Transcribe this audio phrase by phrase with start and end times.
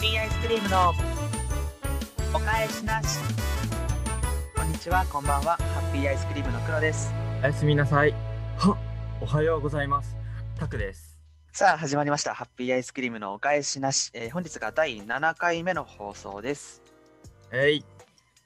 [0.00, 0.94] ッピーアイスクリームの
[2.32, 3.18] お返しなし
[4.56, 7.12] こんにちはこんばんはハッピーアイスクリームの黒です
[7.42, 8.12] おやすみなさい。
[8.56, 8.78] は
[9.20, 10.16] おはようございます。
[10.58, 11.18] タクです。
[11.52, 16.82] さあ始まりましたハッピーアイスクリームのお返しなし、えー本日が第7回目の放送です
[17.52, 17.84] えい。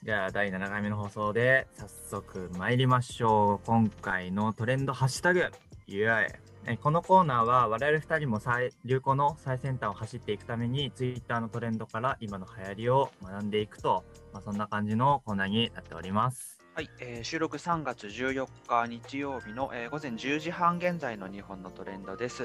[0.02, 3.66] じゃあ、第7回目の放送で、早速参りましょう。
[3.66, 5.46] 今回のトレンドハッシュタグ、
[5.86, 6.43] イエーイえ
[6.80, 16.58] このコーナーは我々2人も最流行の最先端を走っていくために Twitter のトレンドから今の流行りを学んでいくと、まあ、そんな感じのコーナーになっております。
[16.74, 22.44] はい、えー収録3月14日日曜日の、えー午前10時半現在の日本のトレンドです。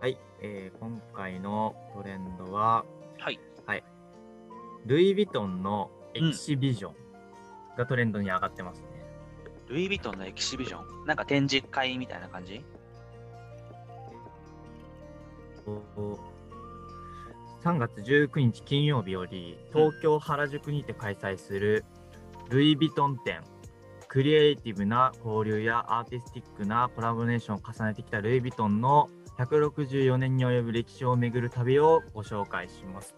[0.00, 2.84] はい、えー今回のトレンドは、
[3.18, 3.38] はい。
[3.66, 3.84] はい、
[4.86, 6.94] ルイ・ヴィトンのエキシビジョン
[7.76, 8.86] がトレンドに上がってますね。
[9.68, 11.06] ルイ・ヴィトンのエキシビジョン？
[11.06, 12.64] なんか展示会みたいな感じ？
[15.66, 16.18] 3
[17.78, 21.84] 月19日金曜日より東京原宿にて開催する
[22.50, 23.42] ルイ・ヴィトン展
[24.08, 33.14] クリエイティブな交流やアーティスティックなコラボレーションを重ねてきたルイ・ヴィトンの164年に及ぶ歴史を巡る旅をご紹介します。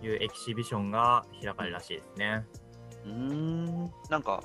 [0.00, 2.46] というエキシビションが開かれるらしいですね。
[3.04, 3.90] うーん。
[4.08, 4.44] なんか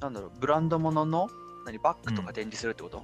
[0.00, 1.30] なんだろうブランドものの
[1.64, 3.02] 何バッグとか展示するってこと？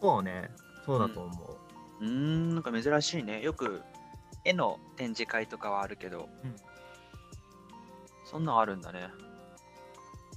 [0.00, 0.48] そうね、
[0.88, 1.58] そうだと思
[2.00, 2.04] う。
[2.04, 3.42] うーんなんか珍しいね。
[3.42, 3.82] よく
[4.46, 6.56] 絵の展示会とかはあるけど、うん。
[8.24, 9.08] そんなんあるんだね。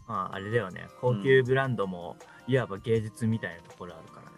[0.09, 4.29] まあ、あれだよね、高級ブランドもいわば芸術みたいなところあるからね。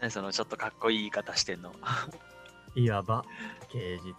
[0.00, 1.72] 何そのちょっとかっこいい言い方してんの？
[2.74, 3.24] いわば
[3.72, 4.12] 芸術。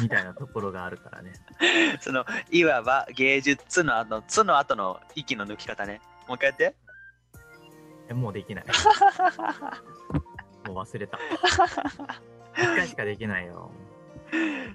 [0.00, 1.34] みたいなところがあるからね。
[2.00, 6.00] そのいわば芸術の後つの後の息の抜き方ね。
[6.26, 6.74] もう一回やって
[8.10, 8.64] えもうできない。
[10.66, 11.18] もう忘れた。
[12.58, 13.70] 一回しかできないよ。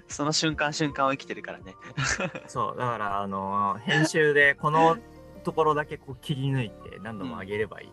[0.08, 1.74] その瞬間瞬間を生きてるからね
[2.46, 4.98] そう、だから、あの編集でこの
[5.44, 7.90] ところだけこう切り抜いて何度も上げればいい。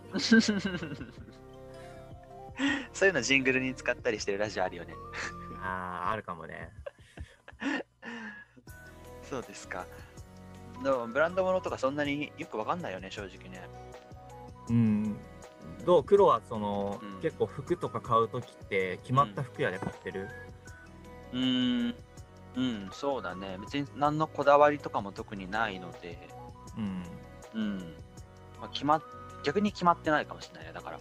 [2.94, 4.94] そういうのジングルに使ったりしてるラジオあるよね
[5.62, 6.70] ああ、あるかもね。
[9.24, 9.86] そうですか
[10.84, 13.62] でもブランド物とかそんなによくわかんないよね正直ね
[14.70, 15.18] うん。
[15.86, 16.04] どう？
[16.04, 17.22] 黒はその、うん。
[17.22, 20.30] 結構服とか買うときって決まった服屋で買ってる、
[21.32, 21.96] うーん。
[22.56, 23.58] うんそうだね。
[23.60, 26.30] 別に何のこだわりとかも特にないので。
[26.78, 27.04] うん、
[27.54, 27.78] うん、
[28.60, 29.02] まあ、決まっ
[29.44, 31.00] 逆に決まってないかもしれないねだから。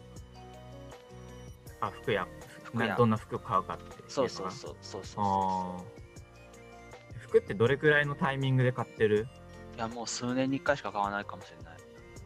[1.81, 2.27] あ、服屋。
[2.65, 4.03] 服屋などんな服買うかって。
[4.09, 4.77] そうそうそう。
[4.81, 9.27] そうそう服ってどれくらいのタイミングで買ってる？
[9.75, 11.77] ういやもう数年に1回しか買わないかもしれない。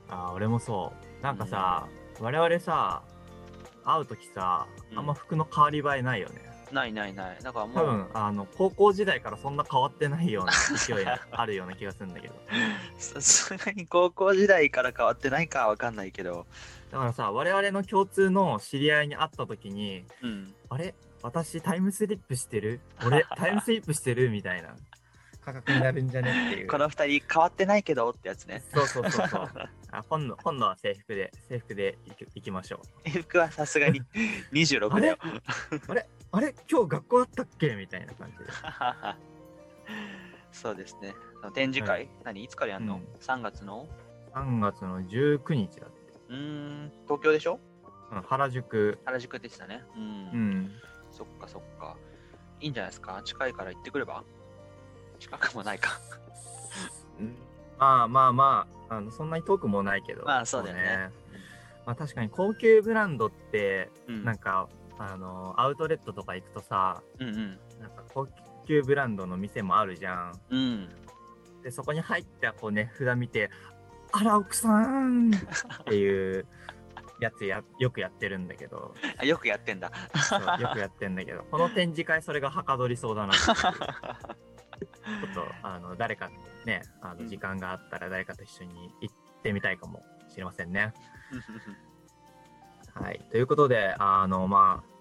[0.09, 1.23] あー俺もそう。
[1.23, 1.87] なんかさ、
[2.21, 3.03] 我々さ
[3.85, 4.99] 会う時さうん。
[4.99, 7.39] あんま服の変わり映えないよね、ないないない。
[7.43, 12.35] だからも多う分あの高校時代からそんな変わってないような勢いあ るような気がするんだけど。
[12.99, 16.47] さすがに高校時代から変わってないかはわかんないけど。
[16.91, 20.55] だからさ我々の共通の知り合いに会った時にうん。
[20.71, 20.95] あれ？
[21.23, 22.81] 私タイムスリップしてる？
[23.05, 24.31] 俺タイムスリップしてる？
[24.31, 24.75] みたいな
[25.47, 26.67] 価格になるんじゃねっていう。
[26.67, 28.65] この2人変わってないけどってやつね。
[28.75, 29.47] そうそうそうそう。
[29.93, 33.11] あ今度今度は制服で制服で行き行きましょう。
[33.23, 34.03] 服はさすがに
[34.53, 35.17] 26だよ。
[35.89, 36.09] あれ？
[36.33, 36.55] あれ？
[36.69, 37.77] 今日学校あったっけ？
[37.77, 38.45] みたいな感じで。
[40.51, 41.15] そうですね。
[41.55, 42.09] 展示会、はい。
[42.25, 42.43] 何？
[42.43, 43.87] いつからやんの、うん ?3 月の
[44.35, 46.13] ？3月の19日だって。
[46.29, 46.37] うー
[46.87, 47.61] ん東京でしょ？
[48.11, 48.99] うん原宿。
[49.05, 49.85] 原宿でしたね。
[49.95, 50.73] うん、うん。
[51.13, 51.97] そっかそっか。
[52.59, 53.23] いいんじゃないですか？
[53.25, 54.25] 近いから行ってくれば？
[55.17, 56.01] 近くもないか。
[57.79, 60.25] まあまあまあ、あのそんなに遠くもないけど。
[60.25, 61.11] まあそうだよね。
[61.85, 64.25] まあ確かに高級ブランドって、うん。
[64.25, 64.69] なんか、
[64.99, 67.59] あの、アウトレットとか行くとさ、うんうん。
[67.81, 68.29] なんか高
[68.67, 70.41] 級ブランドの店もあるじゃん。
[70.51, 70.89] うん。
[71.63, 73.51] で、そこに入ったこうね、札見て、
[74.13, 76.47] あら、奥さんっていう
[77.21, 78.95] やつや、よくやってるんだけど。
[79.19, 79.91] あよくやってんだ。
[80.59, 83.43] よくやってんだけど、この展示会それがはかどりそうだなって。
[84.81, 86.31] ちょっとあの誰か
[86.65, 90.93] ね、あうんの時間があったら誰かと一緒に行ってみたいかもしれませんね。
[92.95, 93.21] はい。
[93.31, 94.97] ということで、あの、まあ、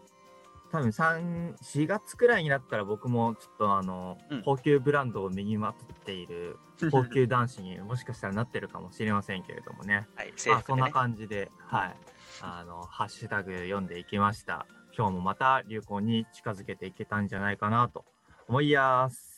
[0.71, 6.57] 多分3、4月くらいになったら僕もちょっとあの、うん高級ブランドを身にまとっている
[6.91, 10.07] 高級男子にもしかしたらなってるかもしれませんけれどもね。
[10.15, 11.95] はいあ、そんな感じで、はい。
[12.41, 14.67] あの、ハッシュタグ読んでいきました。
[14.97, 18.05] 今日もまた流行に近づけていけたんじゃないかなと
[18.47, 19.34] 思いやす。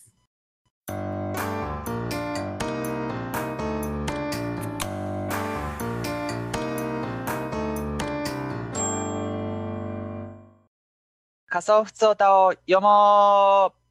[11.57, 13.87] 仮想ふつおたを読もう。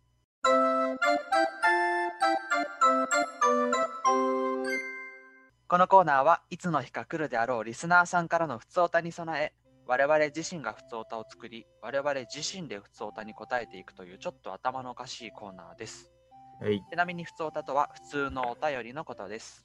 [5.66, 9.52] このコーナーはいつの日か来るであろうリスナーさんからのふつおたに備え
[9.84, 16.15] 我々自身がふつおたを作り我々自身でふつおたに答えていくというちょっと頭のおかしいコーナーです。
[16.60, 16.82] はい。
[16.90, 19.64] ちなみにふつおたとは普通のお便りのことです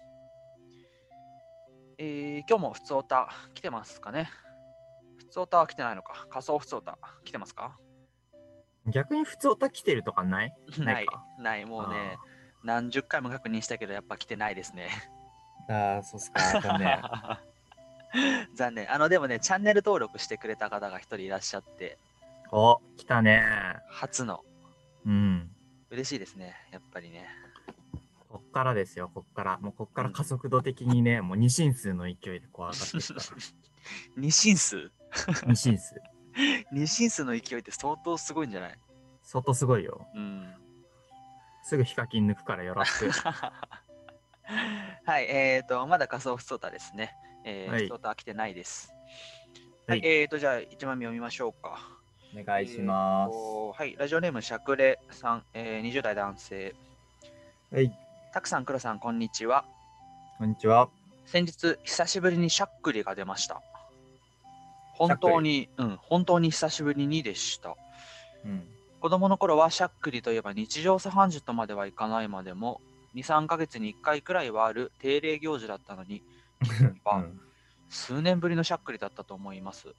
[1.98, 4.30] えー、今日もふつおた来てますかね？
[5.18, 6.26] ふつおたは来てないのか？
[6.30, 7.78] 仮想ふつおた来てますか？
[8.88, 10.54] 逆に普通歌来てるとか ない？
[10.80, 11.24] ないか。
[11.38, 12.18] ない、もうね、
[12.64, 14.90] 何十回も確認したけど、やっぱ来てないですね。
[15.70, 16.60] ああ、そうっすか。
[16.60, 17.02] 残念。
[18.56, 18.92] 残念。
[18.92, 21.98] あの、でもね、チャンネル登録してくれた方が一人いらっしゃって、
[22.52, 23.44] お、来たね。
[23.90, 24.44] 初の、
[25.06, 25.51] うん。
[25.92, 27.28] 嬉しいですね、やっぱりね。
[28.30, 29.58] こっからですよ、こっから。
[29.60, 33.22] もうこっから加速度的にね、もう二進数の勢いでこう上がっていくか
[34.16, 34.84] 二進数？
[34.86, 34.92] ら。
[35.48, 35.96] 二進数。
[36.72, 38.80] 二進数の勢いって相当すごいんじゃない？
[39.22, 40.08] 相当すごいよ。
[40.16, 40.56] うん。
[41.64, 43.12] すぐヒカキン抜くからよろしく。
[45.06, 47.14] はい、えっ、ー、と、まだ仮想ふつおたですね。
[47.44, 48.94] えー、はいふつおたは来てないです。
[49.88, 52.01] ははいい、えっ、ー、と、じゃあ、一番目読みましょうか。
[52.34, 56.74] お願いしまえーとはい、ラジオネームしゃくれさん、えー、20代男性。
[57.70, 57.76] す。
[57.76, 57.92] はい。
[58.34, 59.66] たくさん、くろさん、こんにちは。
[60.38, 60.90] こんにちは。
[61.26, 63.62] 先日、久しぶりにしゃっくりが出ました。
[64.94, 67.76] 本当に、うん、本当に久しぶりにでした。
[68.46, 68.64] うん。
[69.02, 72.80] 子供の頃はしゃっくりといえば日常茶飯事とまではいかないまでも、
[73.16, 76.24] 2、3ヶ月に1回くらいはある定例行事だったのに、
[77.14, 77.42] うん、
[77.90, 79.94] 数年ぶりのしゃっくりだったと思います。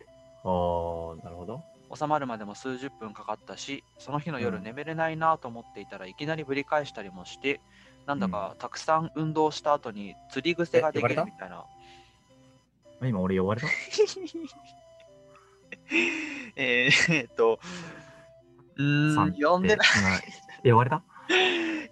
[0.44, 1.62] おー、なるほど。
[1.94, 4.62] 収まるまでも数十分かかったし、その日の夜うん。
[4.62, 7.60] 眠れないなと思っていたらいきなりぶり返したりもして、
[8.06, 11.64] なんだかたくさん運動した後に釣り癖ができるみたいな。
[13.00, 13.66] あ今俺呼ばれた？
[16.56, 17.58] えーえーっと、
[18.76, 19.24] うーん、さ
[19.58, 19.88] んでない、
[20.64, 21.02] 今呼ばれた？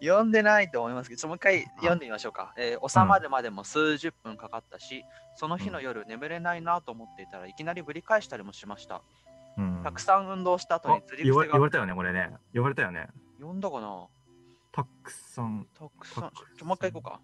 [0.00, 2.54] 読んでないと思いますけど、もう一回読んでみましょうか。
[2.56, 5.04] えー収まるまでも数十分かかったし、
[5.36, 9.02] その日の夜眠れないなと思っていたらいきなりぶり返したりもしました。
[9.60, 9.82] うん。
[9.84, 12.30] たくさん運動した後あに釣り癖が呼ば呼ばれたよね、これね。
[12.54, 13.08] 呼ばれたよね。
[13.38, 14.06] 読んだかな？
[14.72, 15.66] たくさん。
[15.78, 17.20] たくさんちょもう一回行こうか。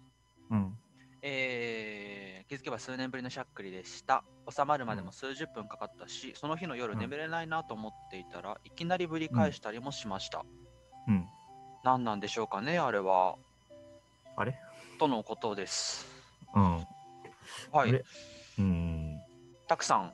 [0.51, 0.77] うん。
[1.21, 4.23] えー気づけば数年ぶりのしゃっくりでした。
[4.49, 10.45] 収まるまでも数十分かかったし、その日の夜うん眠れないなと思っていたらいきなりぶり返したりもしました。
[11.09, 11.27] うん。
[11.83, 13.35] 何なんでしょうかね、あれは。
[14.37, 14.57] あれ？
[14.97, 16.07] とのことです。
[16.55, 16.87] うん。
[17.73, 18.01] はい。
[18.59, 19.19] うん。
[19.67, 20.13] たくさん。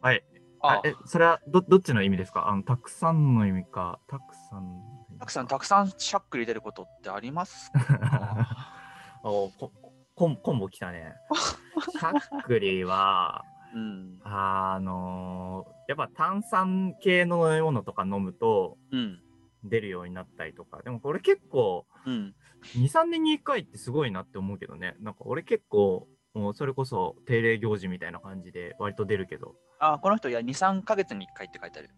[0.00, 0.24] はい。
[0.62, 2.48] ああえ、それはどどっちの意味ですか？
[2.48, 4.80] あの、たくさんの意味か、たくさん。
[5.18, 8.46] たくさん、たくさんしゃっくり出ることってありますか？
[9.24, 9.72] おこ
[10.14, 11.14] コンコンボ来たね。
[11.98, 14.18] しゃっくりは、うん。
[14.24, 19.18] あのやっぱ炭酸系の飲み物とか飲むとうん。
[19.62, 20.82] 出るようになったりとか。
[20.82, 22.34] でもこれ結構、うん。
[22.76, 24.96] 2、3年に1回ってすごいなって思うけどね。
[25.00, 29.54] なんか俺結構、もうそれこそ定例行事みたいな感じで割と出るけど。
[29.80, 31.90] あ、この人、いや、2、3ヶ月に1回って書いてある。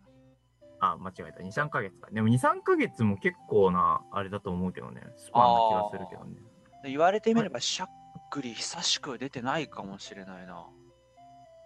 [0.81, 1.43] あ、間違えた。
[1.43, 2.09] 2、3ヶ月か。
[2.11, 5.03] でも2、3ヶ月も結構な、あれだと思うけどね。
[5.17, 6.37] スパンな気がするけどね。
[6.83, 7.89] で言われてみれば、しゃっ
[8.31, 10.65] くり久しく出てないかもしれないな。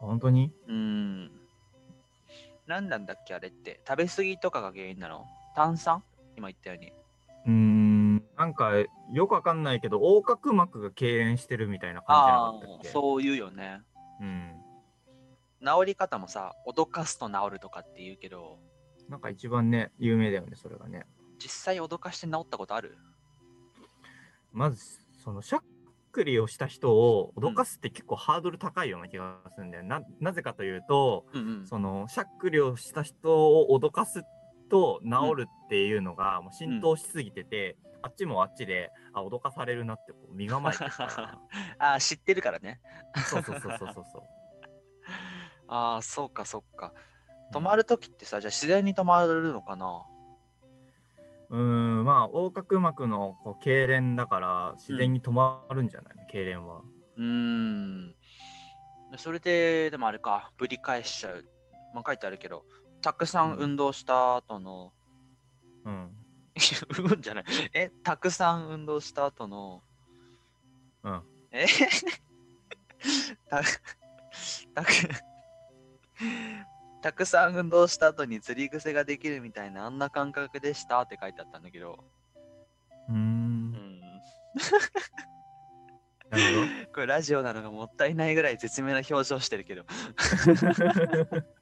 [0.01, 0.53] 本当に？
[0.69, 1.31] うん。
[2.67, 3.81] 何なんだっけ、あれって。
[3.87, 5.25] 食べ過ぎとかが原因なの？
[5.55, 6.03] 炭酸？
[6.37, 6.93] 今言ったように。
[7.47, 8.73] うーん、なんか
[9.13, 13.81] よくわかんないけど、横隔膜が痙攣してるみたいな感じなああ、かったっけそう言うよね。
[14.21, 14.63] うん。
[15.67, 18.59] 治り方もさ、脅かすと治るとかって言うけど、
[19.09, 21.07] なんか一番ね、有名だよね、それがね。
[21.39, 22.97] 実際脅かして治ったことある？
[24.53, 24.83] まず、
[25.23, 25.61] そのしゃっ
[26.13, 29.83] くりをした人を脅かすって結構ハードル高いような気がするんだよ。
[29.85, 31.67] ななぜかというと、うんうん。
[31.67, 34.23] そのしゃっくりをした人を脅かす
[34.71, 40.85] と治るっていうのがもう浸透しすぎてて、あっちもあっちで、あ、脅かされるなってこう身構えて。
[41.79, 42.81] ああ、知ってるからね。
[43.27, 44.23] そうそうそうそうそう。
[45.69, 46.93] ああ、そうかそうか。
[47.53, 50.05] 止まるときってさ、じゃあ自然に止まるのかな？
[51.51, 56.83] うーん、まあ、横隔膜のこう痙攣だから、自然に止まるんじゃないの、痙攣は。
[57.17, 58.15] うーん。
[59.17, 61.45] それで、でもあれか、ぶり返しちゃう。
[61.93, 62.65] まあ、書いてあるけど、
[63.01, 64.93] たくさん運動した後の、
[65.85, 66.11] うん。
[67.13, 67.45] うんじゃない。
[67.75, 69.83] え、たくさん運動した後の、
[71.05, 71.23] うん。
[71.53, 71.67] え？
[73.49, 73.63] た
[74.75, 74.89] たく
[77.03, 81.99] たくさん運動した後に釣り癖ができるみたいなあんな感覚でしたって書いてあったんだけど、
[83.09, 84.01] うんん、
[86.31, 89.89] なる これラジオなのがもったいないぐらい絶妙な表情してるけどほ
[91.25, 91.45] ど。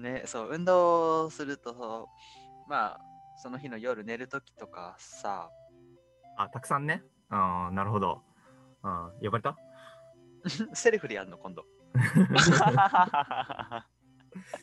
[0.00, 2.08] ね、そう、運動すると
[2.66, 3.00] まあ、
[3.36, 5.50] その日の夜寝るときとかさ、
[6.36, 7.02] あ、たくさんね。
[7.28, 8.22] ああ、なるほど。
[8.82, 9.56] あ呼ばれた？
[10.74, 11.64] セルフでやるの、今度。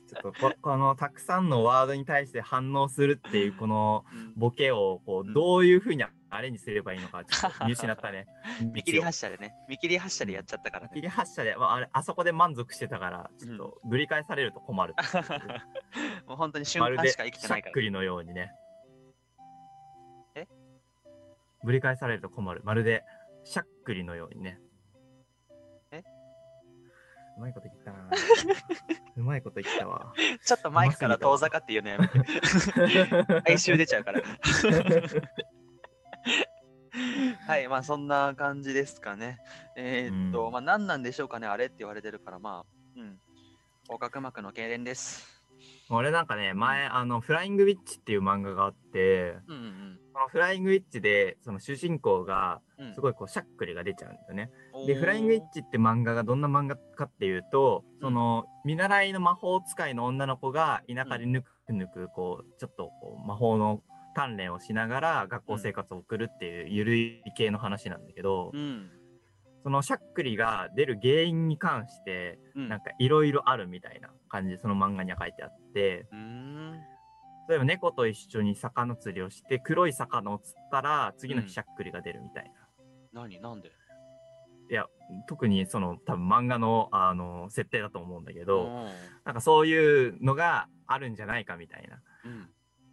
[0.08, 8.28] ちょっとここのたくさんのワードに対して反応するっていうこのうんボケをこううんどういうふうにアレンジすればいいのかちょっと 見失ったね。
[8.74, 11.02] 見切り発車でね、見切り発車でやっちゃったから見切ね。
[11.04, 14.94] り発車で、まあ、あれあそこで満足してたからちょっとぶり返されると困る。
[16.28, 17.70] もう本当に瞬間しか生きてないから。
[17.70, 18.52] しゃっくりのようにね。
[20.36, 20.48] え？
[21.64, 22.62] ぶり返されると困る。
[22.64, 23.04] まるで
[23.44, 24.60] しゃっくりのようにね。
[27.38, 28.10] えうまいこと言ったな。
[29.16, 30.14] うまいこと言ったわ。
[30.44, 32.20] ちょっとマイクから遠ざかって言うのやめて。
[33.50, 34.22] 哀愁出ちゃうから。
[37.46, 39.38] はい、まあそんな感じですかね。
[39.76, 43.20] えーっと、うんまあ何なんでしょうかね、あれって言われてるから、まあ、うん。
[43.90, 45.37] 横隔膜の痙攣です。
[45.90, 52.94] 俺なんかね、前、あの、フライングウィッチっていう漫画があって、うんうんそのフライングウィッチで、その主人公が、うん。
[52.96, 54.50] すごいこう、しゃっくりが出ちゃうんだよね。
[54.74, 63.84] おーで、フライングウィッチって漫画がどんな漫画かっていうと、その、見習いの魔法使いの女の子が田舎でぬくぬく、こう、ちょっとこう魔法の
[64.18, 68.90] 鍛錬をしながら学校生活を送るっていうゆるい系の話なんだけど、うん。
[69.64, 72.70] そのしゃっくりが出る原因に関して、うん。
[72.70, 76.72] なんかいろいろあるみたいな感じでその漫画には書いてあって、うーん。
[77.50, 82.52] 例えば猫と一緒に魚釣りをして黒い魚を釣ったら次の日しゃっくりが出るみたい
[83.14, 83.22] な。
[83.22, 83.72] 何なんで？
[84.70, 84.86] いや
[85.30, 88.88] 特にその多分漫画のあの設定だと思うんだけど、うん
[89.24, 92.50] なんかそういうのがあるんじゃないかみたいなうん。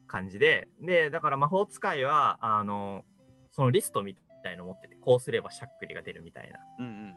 [0.07, 3.05] 感じででだから魔法使いはあの
[3.51, 4.15] そのリストみ
[4.45, 6.61] たいの持っててこうすればしゃっくりが出るみたいな。
[6.79, 7.15] うんうん。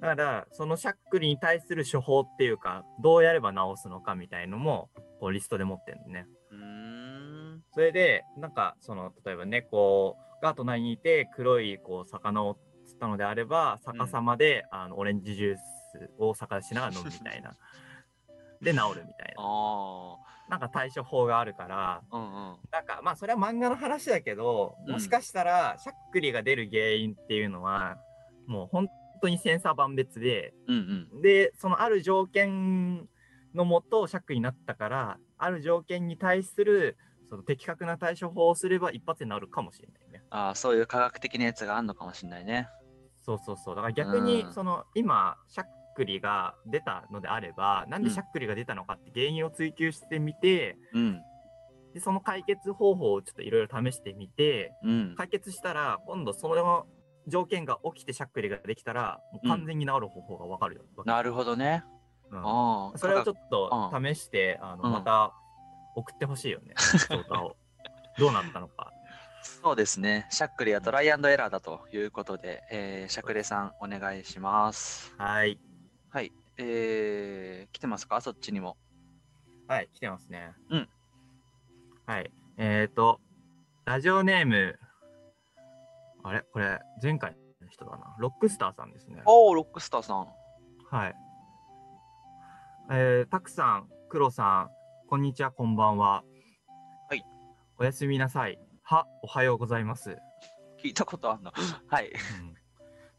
[0.00, 6.26] だからそのしゃっくりに対する処方っていうかどうやれば治すのかみたいのもこうリストで持ってるのね。
[6.52, 7.16] うーん。
[7.72, 12.56] それで、なんか、その、例えば猫が隣にいて、黒い、こう、魚を
[12.86, 17.56] 釣ったのであれば、逆さまで、あの、オレンジジュースを逆しながら飲むみたいな。
[18.60, 19.42] で、治るみたいな。
[19.42, 20.16] あ
[20.48, 22.16] なんか対処法があるから、あ。
[22.16, 22.56] うんうん。
[22.70, 27.96] なんか、まあ、それは漫画の話だけど、うんもしかしたら、しゃっくりが出る原因っていうのは、
[28.46, 28.88] もう本
[29.20, 31.22] 当に千差万別で、うんうん。
[31.22, 33.08] で、そのある条件
[33.54, 36.96] のもと、しゃっくりになったから、ある条件に対する、
[37.28, 40.22] その的確な対処法をすれば一発で治るかもしれないね。
[40.30, 42.68] ああ、そういう科学的なやつがあるのかもしれないね。
[43.24, 43.74] そうそうそう。
[43.74, 45.64] だから逆にう、んその、今、しゃっ
[45.96, 51.20] くりが出たのであれば、なんでしゃっくりが出たのかって原因を追求してみて、うん。
[51.94, 55.14] でその解決方法をちょっといろいろ試してみて、うん。
[55.16, 56.86] 解決したら、今度その
[57.26, 60.82] 条件が起きてしゃっくりができたら、もう完全に治る方法がわかるよ。
[61.04, 61.82] なるほどね。
[62.30, 62.98] うんああ。
[62.98, 65.32] それをちょっっと試して、あうんのまた
[65.96, 66.74] 送ってほしいよね、
[67.08, 67.56] 調査を。
[68.18, 68.92] どうなったのか。
[69.42, 70.26] そうですね。
[70.30, 75.14] しゃっくりはトライアンドエラーだということで、えー、しゃくれさんお願いします。
[75.18, 75.58] はい。
[76.16, 76.32] はい。
[76.56, 78.22] えー、来てますか？
[78.22, 78.78] そっちにも。
[79.68, 80.54] はい、来てますね。
[80.70, 80.88] うん。
[82.06, 82.30] はい。
[82.56, 83.20] えっ、ー、と、
[83.84, 84.78] ラジオネーム、
[86.24, 86.40] あれ？
[86.54, 88.16] これ、前回の人だな。
[88.18, 89.20] ロックスターさんですね。
[89.26, 90.26] おー、ロックスターさん。
[90.90, 91.14] はい。
[92.92, 94.70] えー、たくさん、くろさん、
[95.10, 96.24] こんにちは、こんばんは。
[97.10, 97.22] はい。
[97.76, 98.58] おやすみなさい。
[98.84, 100.16] は、おはようございます。
[100.82, 101.52] 聞いたことあんの？
[101.88, 102.10] はい。
[102.40, 102.55] うん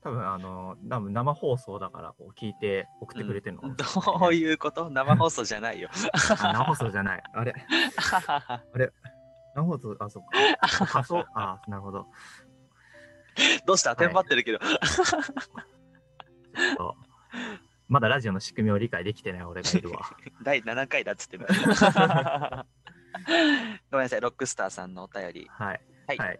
[0.08, 4.90] 多分あの多分生放送だからこう聞いて送ってくれてるのかもしれないね、どういうこと？
[4.90, 5.90] 生放送じゃないよ。
[6.40, 7.24] あ生放送じゃない。
[7.34, 7.54] あれ
[9.56, 10.30] 生放送、あ、そっか。
[10.86, 12.08] 仮想、あ、なるほど。
[13.66, 13.96] どうした？
[13.98, 14.60] テンパってるけど。
[14.60, 14.78] ちょっ
[16.78, 16.96] と
[17.90, 20.00] まだラジオの仕組みを理解できてない俺がいるわ。
[20.44, 21.46] 第7回だっつってる。
[23.92, 25.48] ごめんなさい、ロックスターさんのお便り。
[25.52, 25.82] はい。
[26.08, 26.40] はい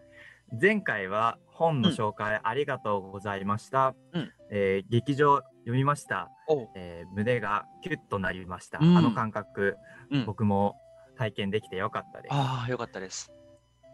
[0.52, 3.94] 前回は本の紹介ありがとうございました。
[4.12, 6.30] うんえー劇場読みました、
[6.74, 8.78] えー胸がキュッとなりました。
[8.80, 9.76] うんあの感覚、
[10.10, 10.24] うん。
[10.24, 10.76] 僕も
[11.16, 12.34] 体験できてよかったです。
[12.34, 13.30] ああ、よかったです。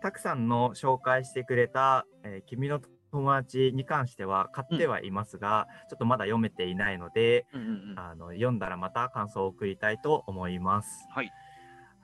[0.02, 2.80] たくさんの紹介してくれた、えー君の
[3.10, 7.98] 友達に関しては買ってはいますが、ちょっとまだ読めていないので、うんうんうん。
[7.98, 11.06] あの読んだらまた感想を送りたいと思います。
[11.10, 11.30] はい。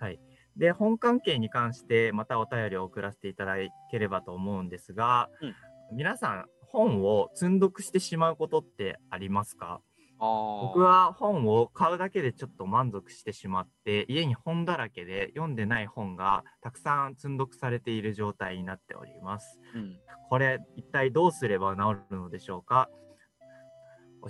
[0.00, 0.18] はい。
[0.60, 3.54] で、本関係に関してまたお便りを送らせていただ
[3.90, 5.54] ければと思うんですが、うん
[5.92, 9.80] 皆さん本を積ん読してしまうことってありますか？
[10.20, 19.58] 僕は本を買うだけでちょっと満足してしまって家に本だらけで読んでない本がたくさん積ん読されている状態になっております。
[19.74, 19.98] うん。
[20.28, 22.88] これ一体どうすれば治るのでしょうか？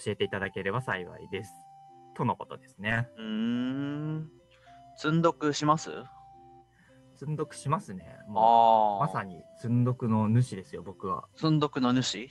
[0.02, 1.52] 教えていただければ幸いです。
[2.16, 3.06] とのことですね。
[3.18, 4.30] うーん。
[4.96, 5.90] 積んどくします？
[7.20, 8.16] 積んどくしますね。
[8.28, 11.28] もあうまさに積んどくの主ですよ、僕は。
[11.36, 12.30] 積んどくの主？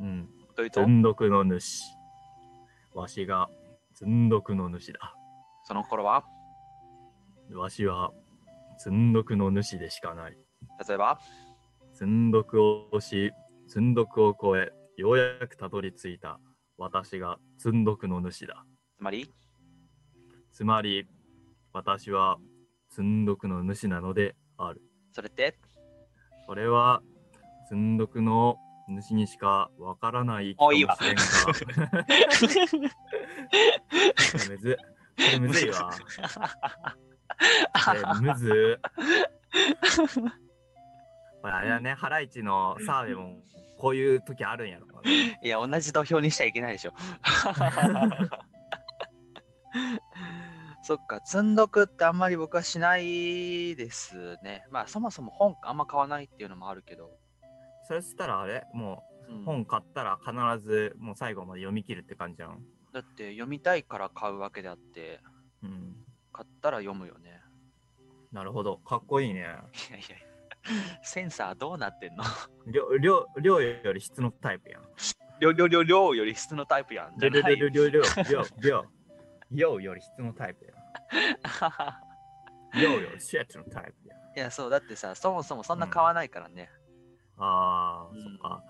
[0.00, 0.28] うん。
[0.56, 0.80] というと？
[0.80, 1.84] 積んどくの主。
[2.94, 3.48] わしが
[3.92, 5.14] 積んどくの主だ。
[5.62, 6.24] その頃は？
[7.52, 8.10] わしは
[8.76, 10.36] 積んどくの主でしかない。
[10.88, 11.20] 例えば？
[11.92, 13.30] 積んどくをし、
[13.68, 16.40] 積んどくを超え、ようやくたどり着いた
[16.76, 18.64] 私が積んどくの主だ。
[18.98, 19.32] つまり？
[20.50, 21.06] つまり、
[21.72, 22.38] 私は
[22.94, 24.80] 積んどくの主なのである。
[25.12, 25.58] それって？
[26.46, 27.02] それは、
[27.68, 28.56] 積んどくの
[28.88, 30.92] 主にしかわからないかもしれんが。
[34.48, 34.76] むずっ。
[34.76, 35.90] これむずいわ。
[38.20, 38.80] むずっ。
[41.42, 43.42] これあれだね、ハライチの澤部も
[43.80, 45.40] こういう時あるんやろうね。
[45.42, 46.92] いや、同じ土俵にしちゃいけないでしょ。
[50.86, 54.66] そっか、積んどくってあんまり僕はしないですね。
[54.70, 57.10] まあ、そもそも本あんま買わないっていうのもあるけど。
[57.88, 58.66] それしたらあれ？
[58.74, 62.62] もう本買ったら必ずもう最後まで読み切るって感じじゃん。
[62.92, 65.20] だって読みたいから買うわけであって、
[65.62, 65.96] うん。
[66.34, 67.40] 買ったら読むよね。
[68.30, 68.76] なるほど。
[68.76, 69.40] かっこいいね。
[69.40, 69.58] いやいや、
[71.02, 72.24] センサーどうなってんの？
[72.66, 74.82] 量量量より質のタイプやん。
[75.40, 77.18] 量量量量より質のタイプやん。
[77.18, 78.02] じ量ゃない量量量
[78.60, 78.84] 量
[79.50, 80.74] ようより質のタイプやん。
[82.80, 84.16] 量よりシェッのタイプや。
[84.36, 86.70] いや、そう、だってさ、そもそもそんな買わないからね。
[87.36, 88.62] ああ、うんそっか。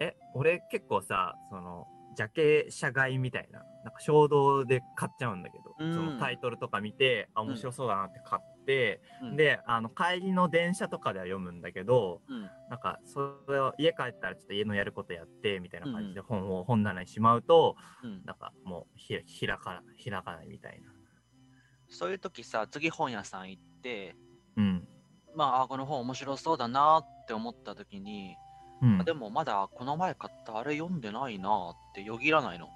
[0.00, 1.86] え、俺結構さ、その、
[2.16, 18.22] ジャケ写買いみたいな、なんか衝動で買っちゃうんだけど、うんそのタイトルとか見て、あ、ん面白そうだなって買って、うん、で、あの、帰りの電車とかでは読むんだけど、うん、なんか、それを家帰ったらちょっと家のやることやって、みたいな感じで本を本棚にしまうと、うん。
[18.24, 19.14] なんかもうひ
[19.46, 20.90] 開か開かないみたいな。
[21.88, 24.16] そういう時さ、次本屋さん行って、
[24.56, 24.88] うん。
[25.34, 28.36] まあ、あこの本面白そうだなって思った時に、
[28.82, 29.00] うん。
[29.00, 32.68] あ、でもまだこの前買ったあれ読んでないなってよぎらないの。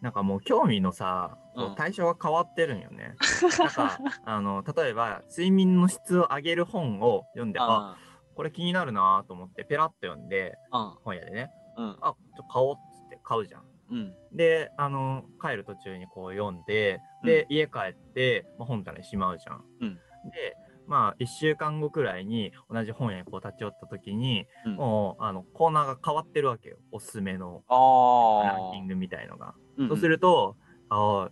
[0.00, 1.74] なんかもう興味のさ、こううん。
[1.74, 3.16] 対象が変わってるんよね。
[3.58, 7.96] なんか、あの、例えば、睡眠の質を上げる本を読んで、あ、
[8.34, 13.64] これ気になるなと思って、ペラッと読んで、うん、本屋でね、うん、あ、ちょっと買おうっつって買うじゃん。
[13.90, 19.64] うん、で、あの、帰る途中にこう読んで、で、家帰って、まあ、本棚にしまうじゃん。
[19.80, 19.94] うん。
[20.30, 20.56] で、
[20.90, 26.78] まあ、1週間後くらいに同じ本屋にこう立ち寄った時に、うんもう、あの、コーナーが変わってるわけよ。
[26.90, 29.54] おすすめのああランキングみたいのが。
[29.78, 30.56] うんそうすると、
[30.88, 31.30] ああ、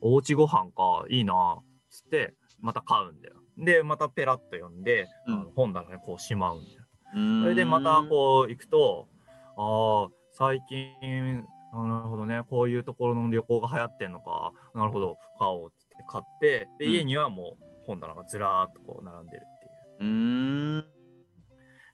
[0.00, 1.58] おうちご飯か、いいな、
[1.90, 2.32] つって、
[2.62, 3.34] また買うんだよ。
[3.58, 6.82] で、またペラッと読んで、うんあの本棚にこうしまうんだよ。
[7.16, 9.08] うんそれでまたこう行くと、
[9.58, 19.72] ああ、最近、あなるほどね、こういうところの旅行が流行ってんのか、なるほど、買おうって買って、で、うん家にはもう本棚がずらーっとこう並んでるっていう。
[20.00, 20.84] うーん。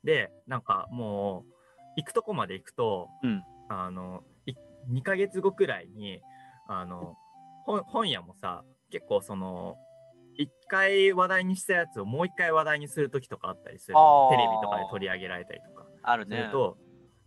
[0.04, 1.52] で、なんかもう、
[1.96, 4.52] 行くとこまで行くと、うんあの、い
[4.90, 6.20] 2ヶ月後くらいに、
[6.68, 7.16] あの、
[7.64, 9.76] 本本屋もさ、結構その、
[10.36, 13.96] 一回話題にしたやつをもう一回話題にするときとかあったりする。
[14.30, 16.36] テレビとかで取り上げられたりとかあるね。
[16.36, 16.78] すると、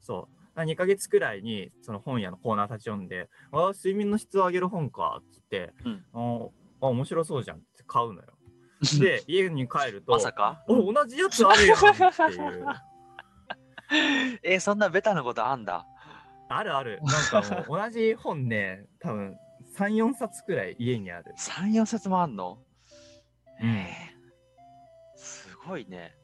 [0.02, 0.62] そう。
[0.62, 6.06] 2ヶ月くらいにその本屋のコーナー立ち読んで、ああ、睡眠の質を上げる本か、っつって、うん
[6.82, 8.35] あ、面白そうじゃんって買うのよ。
[9.00, 10.64] で、家に帰ると、まさか？
[10.68, 12.66] お同じやつあるやんっていう。
[14.44, 15.86] えーそんなベタなことあんだ？
[16.50, 17.00] あるある。
[17.04, 19.38] なんかもう同じ本ね、多分
[19.78, 21.34] 3、4冊くらい家にある。
[21.38, 22.60] 3、4冊もあんの？
[23.62, 26.16] うんえーすごいね。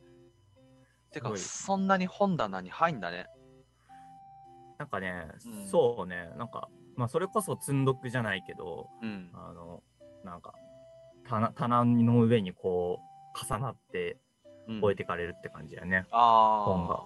[1.12, 3.28] てか、そんなに本棚に入んだね。
[4.78, 9.30] なんかね、うんそうね、なんか、まあそれこそ積んどくじゃないけど、うん。
[9.34, 9.82] あの、
[10.24, 10.54] なんか、
[11.28, 13.00] 棚棚の上にこ
[13.36, 14.18] う、重なって
[14.68, 16.06] うん置いてかれるって感じやね。
[16.12, 16.66] ああ。
[16.66, 17.04] 本が。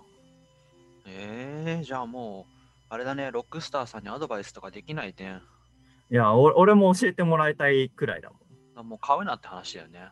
[1.07, 2.53] えー、じゃあもう、
[2.89, 5.41] あれだね、ロックスターさんにアドバイスとかできない点。
[6.11, 8.39] いや、お俺も教えてもらいたいくらいだもん。
[8.77, 10.09] あもう買うなって話だよね。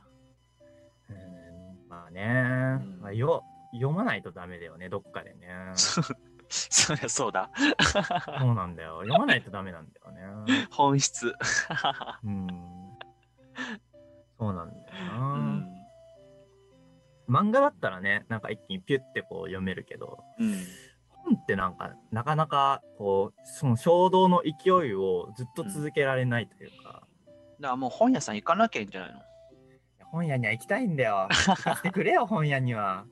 [1.09, 5.47] うんまあね、うんまあ、よ読まないとダメだよね、どっかでね。
[5.75, 7.49] そりゃそうだ。
[8.39, 8.99] そうなんだよ。
[9.01, 10.67] 読まないとダメなんだよね。
[10.71, 11.33] 本質。
[12.23, 12.47] うん。
[14.39, 14.81] そうなんだよ
[15.15, 15.35] うな。
[15.35, 15.69] ん。
[17.29, 20.55] 漫画だったらね、なんか一気にピュッてこう読めるけど、うん。
[21.09, 27.07] 本ってなんか、なかなかこう、その衝動の勢いをずっと続けられないというか、
[27.59, 29.19] だからもう本屋さん行かなきゃいいんじゃないの？
[30.11, 31.27] 本屋には行きたいんだよ。
[31.31, 33.05] 行かせてくれよ、本屋には。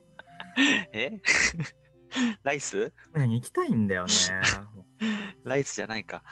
[0.92, 1.20] え？
[2.44, 2.92] ライス？
[3.14, 4.10] 本屋に行きたいんだよね。
[5.44, 6.22] ライスじゃないか。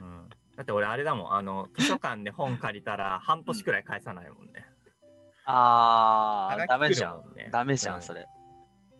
[0.00, 4.66] うん、だって俺あれだもん、あの、図書館で本借りたら半年くらい返さないもんね。
[5.46, 7.22] あー、ダメじゃん。
[7.50, 8.26] ダメじゃ、うんそれ。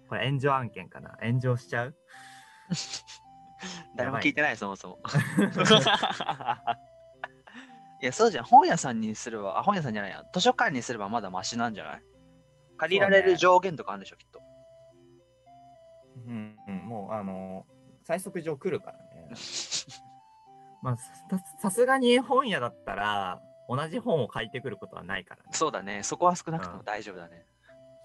[0.09, 1.17] これ炎上案件かな？
[1.23, 1.97] 炎上しちゃう？
[3.97, 4.99] 誰も聞いてない、そもそも。
[8.03, 8.45] いや、そうじゃん。
[8.45, 10.23] 本屋さんにすれば、あ、本屋さんじゃないや。
[10.35, 12.03] 図書館にすればまだマシなんじゃない？
[12.77, 14.43] 借りられる上限とかあるんでしょ、きっと。
[16.27, 17.64] うん、うん、もうあの、
[18.03, 19.31] 最速上来るからね。
[20.85, 21.05] まあ、さ
[21.62, 25.49] さすがに本屋だったら、同じ本を借りてくることはないからね。
[25.53, 26.03] そうだね。
[26.03, 27.47] そこは少なくともうん大丈夫だね。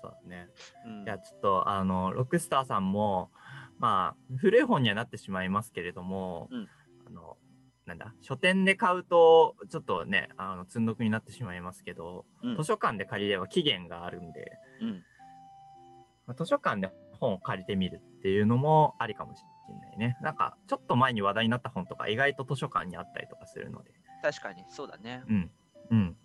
[0.02, 0.48] そうだね。
[0.86, 3.32] うんじゃあちょっと、あの、ロックスターさんも、
[3.80, 6.70] まあ、古い本にはなってしまいますけれども、うん
[7.06, 7.36] あの、
[7.86, 15.04] なんだ、書店で買うと、ちょっとね、あの、積んどくになってしまいますけど、うん図書館で借りれば期限があるんで、うん。
[16.28, 16.90] まあ図書館で
[17.20, 20.18] 本を借りてみるっていうのもありかもしれないね。
[20.22, 25.24] なんか、ちょっと前に話題になった本とか意外と図書館にあったりとかするので、確かに、そうだね。
[25.28, 25.52] うん。
[25.92, 26.18] うん。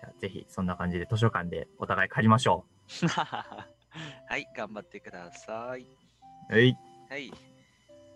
[0.00, 2.64] じゃあぜひ、そんな感じで図書館でお互い借りましょ
[3.06, 5.82] はい、頑張ってください。
[6.50, 6.52] う。
[6.52, 6.76] はい。
[7.10, 7.32] はい。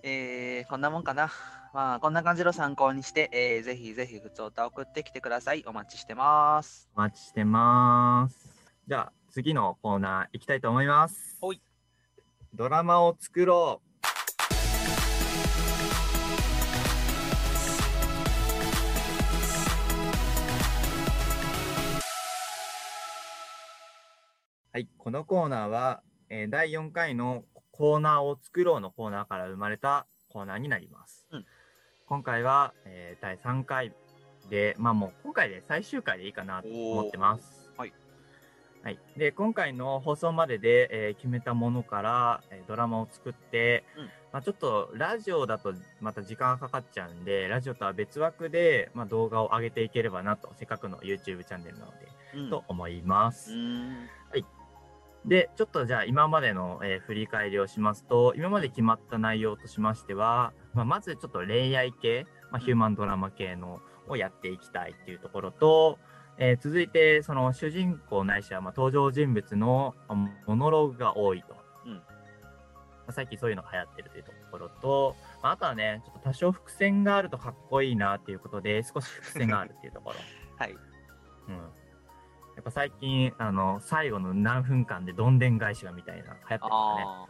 [0.03, 1.31] えー、こんなもんかな。
[1.75, 5.65] まあ、こんな感じの参考にして、えー、ぜひぜひ、普通歌送ってきてください。
[5.67, 6.89] お待ちしてます。
[6.95, 8.49] お待ちしてます。
[8.87, 11.37] じゃあ、次のコーナー行きたいと思います。
[11.41, 11.61] ほい。
[12.55, 13.88] ドラマを作ろう。
[24.73, 31.27] はい、このコーナーは、えー第4回のコーナーを作ろうのコーナーから生まれたコーナーになります。
[31.33, 31.45] うん
[32.07, 33.93] 今回は、えー第3回
[34.51, 37.71] で、まあもう今回で最終回でいいかなと思ってます。
[37.79, 37.93] はい。
[38.83, 38.99] はい。
[39.17, 53.55] で、今回の放送までで、えー決めたものから、えードラマを作って、うんまあちょっとラジオだとまた時間がかかっちゃうんで、ラジオとは別枠で、まあ、動画を上げていければなと、せっかくの YouTube チャンネルなので、うんと思います。
[55.25, 65.99] で、ちょっとじゃあ今までの、えー振り返りをしますと、今まで決まった内容としましては、まあ、まずちょっと恋愛系、まあ、ヒューマンドラマ系のをやっていきたいっていうところと、
[66.39, 71.57] えー続いてその主人公ないしはまあ登場人物のまあモノローグが多いと。
[71.87, 72.03] うんま
[73.09, 80.17] あ最近そういうのが流行ってるというところと、まあ、あとはね、ちょっと多少伏線があるとかっこいいなっていうことで、少し伏線があるっていうところ。
[80.59, 80.73] はい。
[80.73, 81.71] うん。
[82.59, 87.05] やっぱ最近、あの、最後の何分間でどんでん返しがみたいな流行ってるからね。
[87.07, 87.27] あ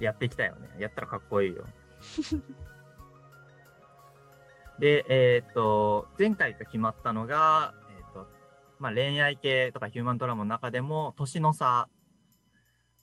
[0.00, 0.70] やっていきたいよね。
[0.78, 1.66] やったらかっこいいよ。
[4.80, 8.26] で、えーっと、前回が決まったのが、えーっと、
[8.78, 11.90] まあ、恋愛系とかヒューマンドラマの中でも、年の差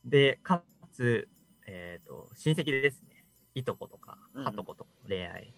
[0.04, 1.30] で、かつ、
[1.68, 3.24] えーっと、親戚ですね。
[3.54, 5.54] いとことかはとこと恋愛。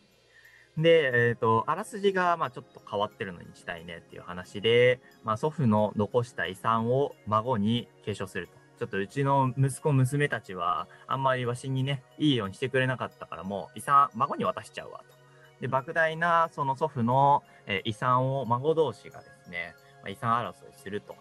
[0.78, 8.58] で、えーっと、あらすじが、まあ、ちょっと変わってるのにしたいねっていう話で、まあ、祖父の残した遺産を孫に継承すると。
[8.78, 15.18] ちょっとうちの息子、娘たちは、あんまりわしにね、いいようにしてくれなかったから、もう遺産、孫に渡しちゃうわと。
[15.62, 21.16] で、莫大なその祖父の、え遺産を孫同士がですね、まあ、遺産争いすると。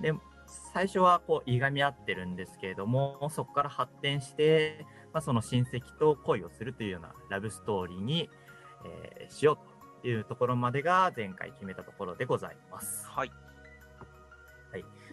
[0.00, 0.14] で、
[0.72, 8.30] 最初はこう、いがみ合ってるんですけれども、そこから発展して、まあ、その親戚と恋をするというようなラブストーリーに、
[8.84, 13.06] えーしようというところまでが前回決めたところでございます。
[13.08, 13.30] はい。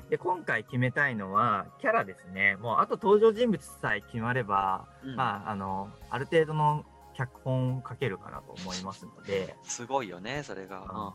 [0.10, 2.56] で、今回決めたいのは、キャラですね。
[2.58, 11.14] もう、あと登場人物さえ決まれば、うんまあ、あの、ある程度の脚本を書けるかなと思いますので、すごいよね、それが。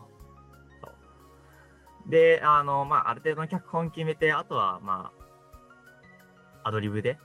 [2.06, 5.10] で、あの、まあ、ある程度の脚本決めて、あとは、ま
[6.62, 7.18] あ、アドリブで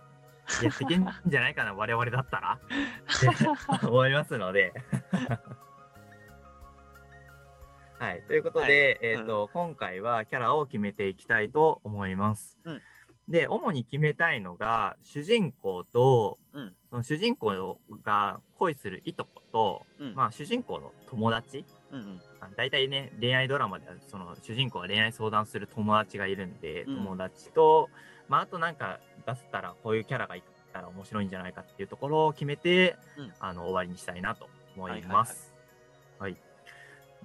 [0.63, 2.59] やっていけんじゃないかな、我々だったら。
[2.59, 4.73] って思いますので。
[7.99, 8.21] はい。
[8.27, 12.59] ということで、はいえっ、と、今回はキャラを決めていきたいと思います。
[12.63, 12.81] うん
[13.27, 20.15] で、主に決めたいのが、主人公と、うんその主人公が恋するいとこと、うん。
[20.15, 22.21] まあ、主人公の友達、うんうん。
[22.39, 27.89] あ大体ね、恋愛ドラマでは、その主人公が恋愛相談する友達がいるんで、うん友達と、
[28.27, 35.53] まあ、あとなんか出せたら、こういうキャラがいたら面白いんじゃないかっていうところを決めて、うんあの、終わりにしたいなと思います。
[36.19, 36.37] はい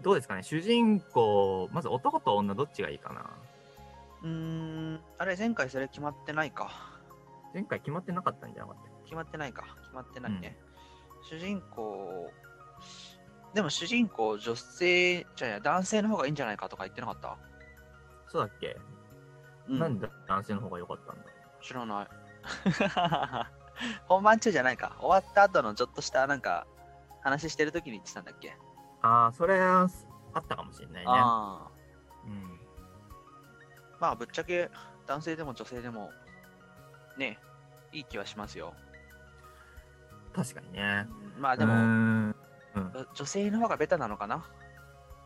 [0.00, 3.30] どうですかね、主人公、まず男と女どっちがいいかな？
[4.22, 5.00] うーん。
[5.18, 6.98] あれ、前回それ決まってないか。
[7.54, 9.76] 前回決まってなかったんじゃなかったっ決まってないか。
[9.82, 10.56] 決まってないね。
[11.28, 12.32] 主人公、
[13.54, 17.36] でも主人公、女性じゃない男性の方がいいんじゃないかとか言ってなかった、
[18.26, 18.76] けそうだっけ、
[19.68, 21.22] うなんで男性の方が良かったんだ？
[21.62, 22.08] 知らない。
[24.06, 24.96] 本番中じゃないか。
[25.00, 26.66] 終わった後のちょっとしたなんか
[27.22, 28.56] 話してる時に言ってたんだっけ？
[29.02, 29.88] ああ、それは
[30.34, 31.06] あったかもしれないね。
[31.08, 31.70] ああ。
[32.24, 32.60] うん。
[34.00, 34.70] まあ、ぶっちゃけ
[35.06, 36.10] 男性でも女性でも、
[37.16, 37.38] ね、
[37.92, 38.74] いい気はしますよ。
[40.34, 41.06] 確かにね。
[41.38, 42.34] まあでも、うーん
[43.14, 44.44] 女性の方がベタなのかな？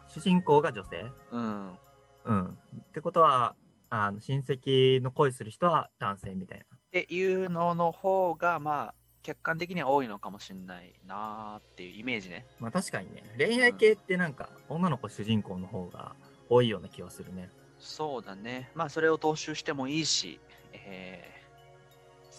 [0.08, 1.10] 主人公が女性？
[1.32, 1.78] うん。
[2.24, 2.46] うん。
[2.46, 3.54] ってことは、
[3.90, 6.64] あの親戚の恋する人は男性みたいな。
[6.64, 12.46] っていうのの方が、まあ、客観的には多いのかもしれないなーっていうイメージね。
[12.58, 16.16] まあ確かにね、恋愛系ってなんか、女の子主人公の方が
[16.48, 17.50] 多いような気はするね。
[17.78, 18.70] そうだね。
[18.74, 20.40] まあ、それを踏襲してもいいし、
[20.72, 21.36] えー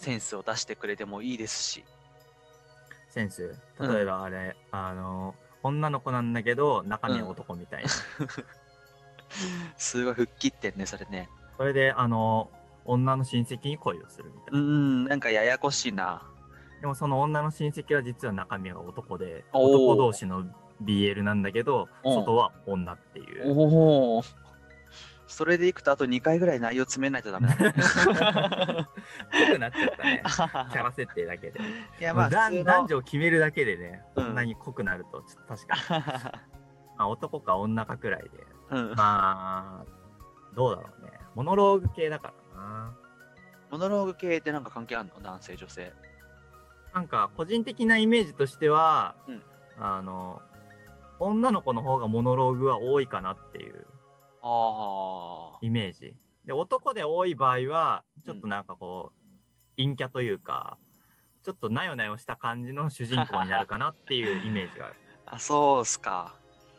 [0.00, 1.84] センスを出してくれてもいいですし。
[3.08, 3.56] センス？
[3.80, 5.34] 例えばあれ、あの、
[5.64, 7.88] 女の子なんだけど、中身は男みたいな。
[9.76, 11.28] すごい吹っ切ってんね、それね。
[11.58, 12.50] それで、あの、
[12.84, 14.60] 女の親戚に恋をするみたいうな。
[14.60, 16.22] ん、なんかややこしいな。
[16.80, 20.44] でもその女の親戚は実は中身は男で、男同士の
[20.82, 23.52] BL なんだけど、うん外は女っていう。
[23.52, 24.22] おお。
[25.26, 27.74] それでいくとあと2回ぐらい内容詰めないとダメだね。
[27.74, 30.22] 濃くなっちゃったね。
[30.24, 31.60] キャラ設定だけで。
[32.00, 36.02] いや、まあ、男女を決めるだけでね、うんこんなに濃くなると、ちょっと確かに。
[36.96, 38.28] まあ、男か女かくらいで。
[38.70, 39.84] うん、まあ、
[40.54, 41.17] どうだろうね。
[41.38, 42.94] モノローグ系だからな。
[43.70, 45.22] モノローグ系ってなんか関係あるの？
[45.22, 45.92] 男性、女性。
[46.92, 49.42] なんか、個人的なイメージとしては、うん
[49.78, 50.42] あの、
[51.20, 53.86] 女の子の方がモノローグは多いかなっていう
[54.42, 55.58] ああ。
[55.62, 56.16] イメージ。
[56.44, 60.76] で、男で多い場合は、ちょっとなんかこう、陰キャというか、
[61.44, 64.96] ちょっとなよなよした感じの主人公になるかなっていうイメージがある。
[65.24, 66.34] あ、そうっすか。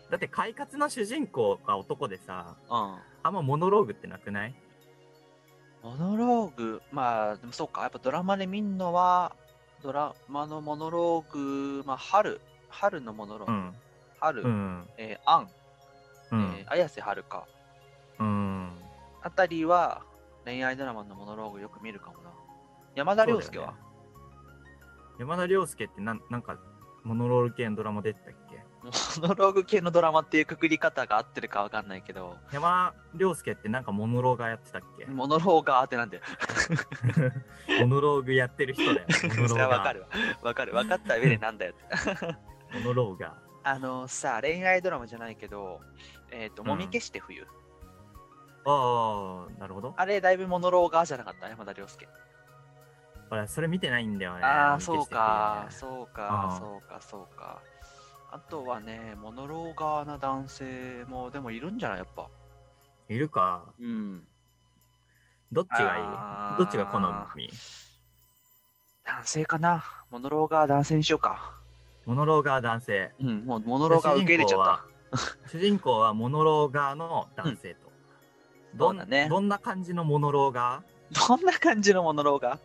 [0.09, 3.08] だって快活な主人公が男でさ、うん。
[3.23, 4.55] あんまモノローグってなくない？
[5.84, 9.36] モノローグ、まあ、でもそうか、やっぱドラマで見んのは、
[9.82, 13.73] ドラマのモノローグ、まあ、春、春のモノローグ、うん。
[14.19, 14.89] 春、うん。
[14.97, 15.49] えー、アン、
[16.32, 16.55] うん。
[16.60, 17.47] えー綾瀬はるか、
[18.19, 18.71] うん。
[19.21, 20.01] あたりは
[20.45, 22.32] 恋愛ドラマのモノローグよく見るかもな。
[22.95, 23.73] 山田涼介は、ね。
[25.19, 26.58] 山田涼介ってなんなんか
[27.03, 28.38] モノロール系のドラマ出てたっけ？
[28.81, 35.05] モノローグ系のドラマっていうくくり方が合ってるかわかんないけど、山田涼介ってなんかモノローガーやってたっけ？
[35.05, 36.21] モノローガーってなんで
[37.81, 39.07] モノローグやってる人だよ。
[39.27, 39.77] モノローそれはガー。
[39.79, 40.07] わかるわ。
[40.43, 40.75] わかる。
[40.75, 42.37] わかった上でなんだよって。
[42.79, 43.33] モノローガー。
[43.63, 45.81] あのさ、恋愛ドラマじゃないけど、
[46.31, 47.45] えっ、と、うんもみ消して冬。
[48.65, 49.93] ああ、なるほど。
[49.97, 51.49] あれ、だいぶモノローガーじゃなかった？
[51.49, 52.07] 山田涼介。
[53.31, 54.43] 俺、それ見てないんだよね。
[54.43, 57.61] ああ、見そうか、そううか、んそうか、そうか。
[58.31, 61.97] あとはね、モノローガーな男性も、でもいるんじゃない？
[61.99, 62.27] やっぱ。
[63.09, 63.63] いるか？
[63.79, 64.23] うん。
[65.51, 66.57] どっちがいい？
[66.59, 66.99] どっちが好
[67.35, 67.49] み？
[69.03, 71.55] 男性かなモノローガー男性にしようか。
[72.05, 73.11] モノローガー男性。
[73.19, 74.65] うん、もうモノローガー受け入れちゃっ
[75.11, 75.17] た。
[75.47, 77.89] 主人公はモノローガーの男性と。
[78.75, 82.59] どんそうだねどんな感じのモノローガどんな感じのモノローガ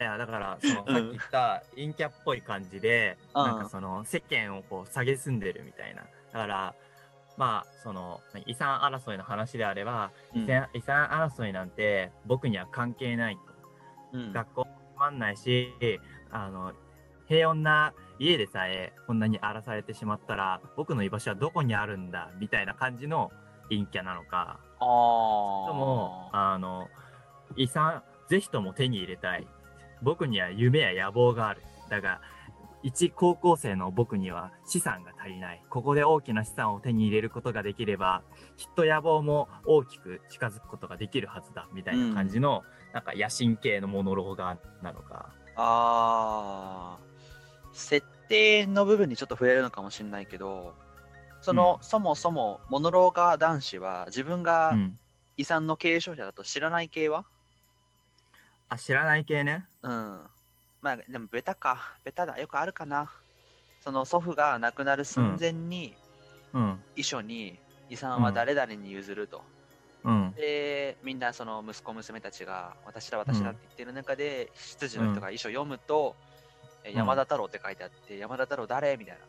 [0.00, 0.94] いや、だから、その、うん。
[0.94, 3.44] さっき言った陰キャっぽい感じで、うん。
[3.44, 6.02] なんかその、世間をこう、蔑んでるみたいな。
[6.02, 6.74] だから、
[7.36, 13.36] まあ、その、遺産争いの話であれば、遺産遺産争いなんて僕には関係ない
[14.12, 14.18] と。
[14.18, 14.32] うん。
[14.32, 15.72] 学校つまんないし、
[16.30, 16.72] あの、
[17.26, 23.32] 平穏な家でさえこんなに荒らされてしまったら、僕の居場所はどこにあるんだみたいな感じの
[23.68, 25.66] 陰キャなのか、あー。
[25.66, 26.88] とも、あの、
[27.56, 29.46] 遺産、ぜひとも手に入れたい。
[30.02, 31.62] 僕には夢や野望がある。
[31.88, 32.20] だが、
[32.82, 35.62] 一高校生の僕には資産が足りない。
[35.70, 38.22] ここで大きな資産を手に入れることができれば、
[38.56, 41.66] きっと野望も大きく近づくことができるはずだ。
[41.72, 45.30] みたいな感じの、なんか野心系のモノローガーなのか。
[45.56, 50.74] あー設定の部分にちょっと触れるのかもしれないけど、
[51.40, 54.98] その、そもそもモノローガー男子は自分がうん。
[55.36, 57.24] 遺産の継承者だと知らない系は？
[58.74, 59.66] あ、知らない系ね。
[59.82, 60.20] うん。
[60.82, 61.96] まあ、でもベタか。
[62.04, 62.38] ベタだ。
[62.38, 63.10] よくあるかな。
[63.80, 65.96] その祖父が亡くなる寸前に、
[66.52, 66.80] うん。
[66.96, 67.58] 遺書に
[67.88, 69.42] 遺産は誰々に譲ると。
[70.04, 70.34] うん。
[70.36, 76.14] で、みんなその息子娘たちが、私だ私だって言ってる中で、執事の人が遺書読むと、
[76.84, 78.96] えん山田太郎って書いてあって、山田太郎誰？
[78.96, 79.20] みたいな。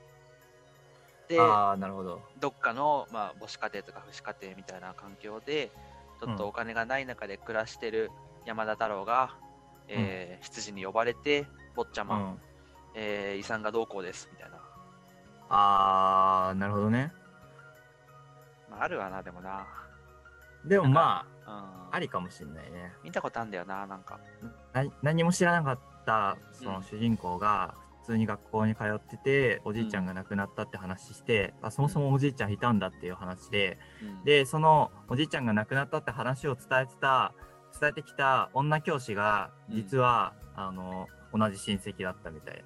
[1.27, 2.21] で、ああ、なるほど。
[2.39, 5.71] どっかの、まあ、母子家庭とか父子家庭みたいな環境で、
[6.19, 8.11] ちょっとお金がない中で暮らしてる
[8.45, 9.35] 山田太郎が、
[9.87, 12.37] えー執事に呼ばれて、坊ちゃま、うん。
[12.95, 14.57] えー遺産がどうこうです、みたいな。
[15.49, 17.11] ああ、なるほどね。
[18.69, 19.67] まあ、あるわな、でもな。
[20.65, 21.53] でもまうん。
[21.53, 22.93] あ、ありかもしんないね。
[23.03, 24.19] 見たことあるんだよな、なんか。
[24.73, 37.33] な何も知らなかったそうんの主人公が、通に学校に通ってておじいちゃんが亡くなったって話して、あそもそもおじいちゃんいたんだっていう話でうん、でそのおじいちゃんが亡くなったって話を伝えてた
[37.79, 39.75] 伝えてきた女教師がうん。
[39.75, 42.63] 実は、あの同じ親戚だったみたいな。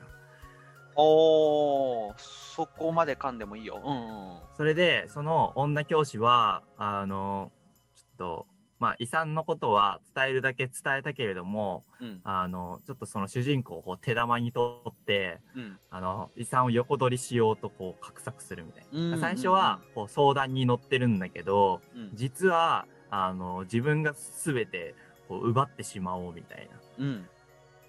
[0.95, 3.81] おー、そこまで噛んでもいいよ。
[3.83, 4.37] うんうん。
[4.57, 7.51] それでその女教師はあの
[7.95, 8.47] ちょっと
[8.79, 12.21] まあ遺産のことは伝えるだけ伝えたけれどもうん。
[12.23, 15.79] あのちょっとその主人公を手玉に取ってうん。
[15.89, 19.19] あの遺産を横取りしようとこう画策するみたいな、うんうんうん。
[19.21, 22.11] 最初はこう相談に乗ってるんだけどうん。
[22.13, 24.95] 実はあの自分が全て
[25.27, 26.69] こう奪ってしまおうみたい
[26.99, 27.27] うん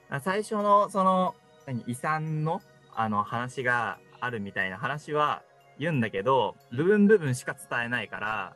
[0.09, 1.35] な最初のその
[1.67, 2.63] 何遺産の
[2.95, 5.43] あの話があるみたいな話は
[5.79, 8.55] 言うんだけどうん部分部分しか伝えないから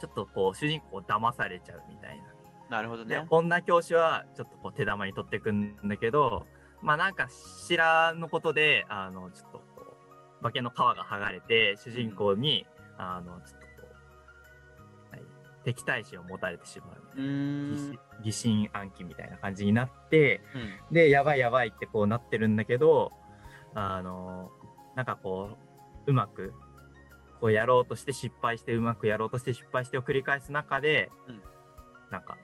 [0.00, 2.24] ちょっとこう主人公騙されちゃうみたいな。
[2.70, 3.16] なるほどね。
[3.16, 6.46] で女教師はちょっとこう手玉に取ってくんだけど
[6.82, 7.28] まあなんか
[7.66, 9.96] 知らんのことであのちょっとこ
[10.40, 12.66] う化けの皮が剥がれて主人公に、
[12.98, 13.63] あのちょっと
[15.64, 17.98] 敵対心を持たれてしまうう。
[18.22, 20.42] 疑心暗鬼みたいな感じになって
[20.90, 23.12] うんでやばいやばいってこうなってるんだけど
[23.74, 24.50] あの
[24.94, 25.56] なんかこ
[26.06, 26.52] ううまく
[27.40, 31.42] こうやろうとして失敗してうまくやろうとして失敗してを繰り返す中で、うん
[32.10, 32.38] なんか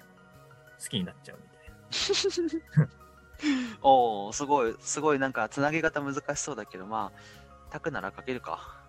[0.83, 2.91] 好きになっちゃうみたいな。
[3.83, 8.83] おー、すごい、すごいなんかつなげ方難しそうだけど、まあ、タクなら書けるか。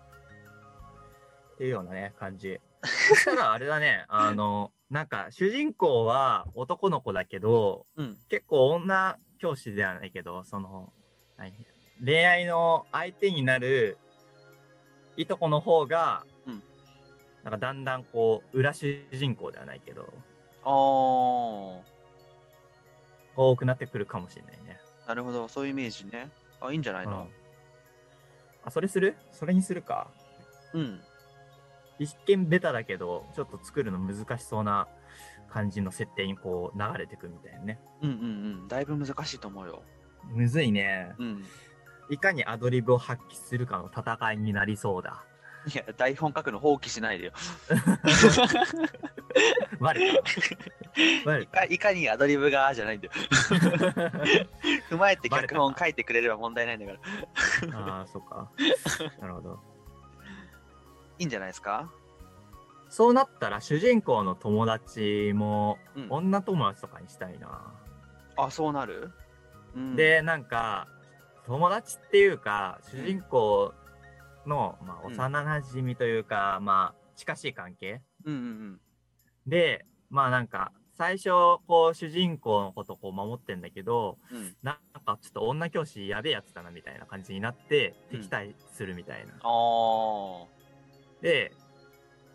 [1.54, 2.60] っていうようなね、感じ。
[2.84, 8.18] そしたらあれだね、あの、なんか主人公は男の子だけど、うん。
[8.28, 10.92] 結構女教師ではないけど、その、
[11.36, 11.52] 何？
[12.04, 13.96] 恋愛の相手になる
[15.16, 16.62] いとこの方が、うん
[17.44, 20.12] なんかだんだんこう、裏主人公ではないけど、
[20.64, 21.82] おー、
[23.34, 24.80] 多くなってくるかもしれないね。
[25.08, 26.30] なるほど、そういうイメージね。
[26.60, 27.28] あ、いいんじゃないうんの
[28.64, 29.16] あ、それする？
[29.32, 30.08] それにするか。
[30.72, 31.00] うん。
[31.98, 34.88] 一見ベタだけど、ちょっと作るの難しそうな
[35.50, 37.80] 感じの設定にこう流れてくみたいなね。
[38.02, 38.18] うんうんう
[38.64, 38.68] ん。
[38.68, 39.82] だいぶ難しいと思うよ。
[40.30, 41.12] むずいね。
[41.18, 41.44] うん。
[42.10, 45.24] いかにアドリブを発揮するかの戦いになりそうだ。
[45.72, 47.32] いや、台本書くの放棄しないでよ。
[49.78, 50.20] バレ
[51.24, 53.12] たいかいかにアドリブがじゃないんだよ。
[53.12, 53.18] た
[54.94, 56.92] 踏まえて脚本書いてくれれば問題ないんだか
[57.72, 57.78] ら。
[57.78, 58.50] ああ、そっか。
[59.20, 59.71] なるほど。
[61.22, 61.88] いいんじゃないですか？
[62.88, 66.06] そうなったら主人公の友達もうん。
[66.10, 67.72] 女友達とかにしたいな。
[68.36, 69.12] あ、そうなる、
[69.76, 70.88] うん、で、なんか、
[71.46, 73.72] 友達っていうか、主人公
[74.46, 78.80] の、まあ、うん幼馴染というか、まあ、近しい関係うんうん
[79.46, 81.30] で、まあなんか、最初、
[81.66, 84.36] こう、主人公のことをこう守ってんだけど、うん。
[84.36, 84.56] うん。
[84.62, 89.32] なんかちょっと女教師やべえやつだなみたいな感じになってうん敵対するみたいな。
[89.42, 90.61] あー。
[91.22, 91.52] で、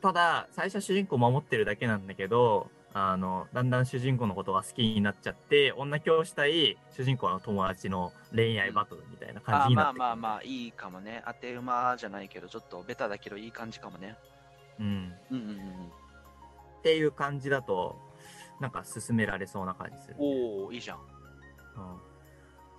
[0.01, 11.21] ただ最初主人公守ってるだけなんだけど、あの、だんだん主人公のことが好きになっちゃって、女教師対主人公の友達の恋愛バトルみたいな感じになってくるまあまあ、いいかもね。
[11.27, 14.15] 当て馬じゃないけど、ちょっとベタだけどいい感じかもね。
[14.79, 15.13] うん。
[15.31, 15.57] うんうんうん。
[16.79, 17.99] っていう感じだと、
[18.59, 20.15] なんか進められそうな感じする。
[20.17, 20.97] おー、いいじゃん。
[20.97, 21.03] うん。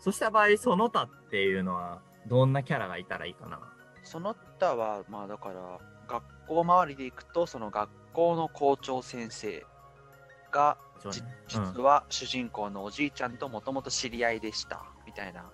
[0.00, 3.60] そした場合、その他っていうのは、どんなキャラがいたらいいかな。
[4.02, 9.64] その他は、まあだから、学校周りで行くと、その学校の校長先生
[10.50, 15.50] が、ねうん実は主人公のおじいちゃんともともと知り合いでした、みたいな。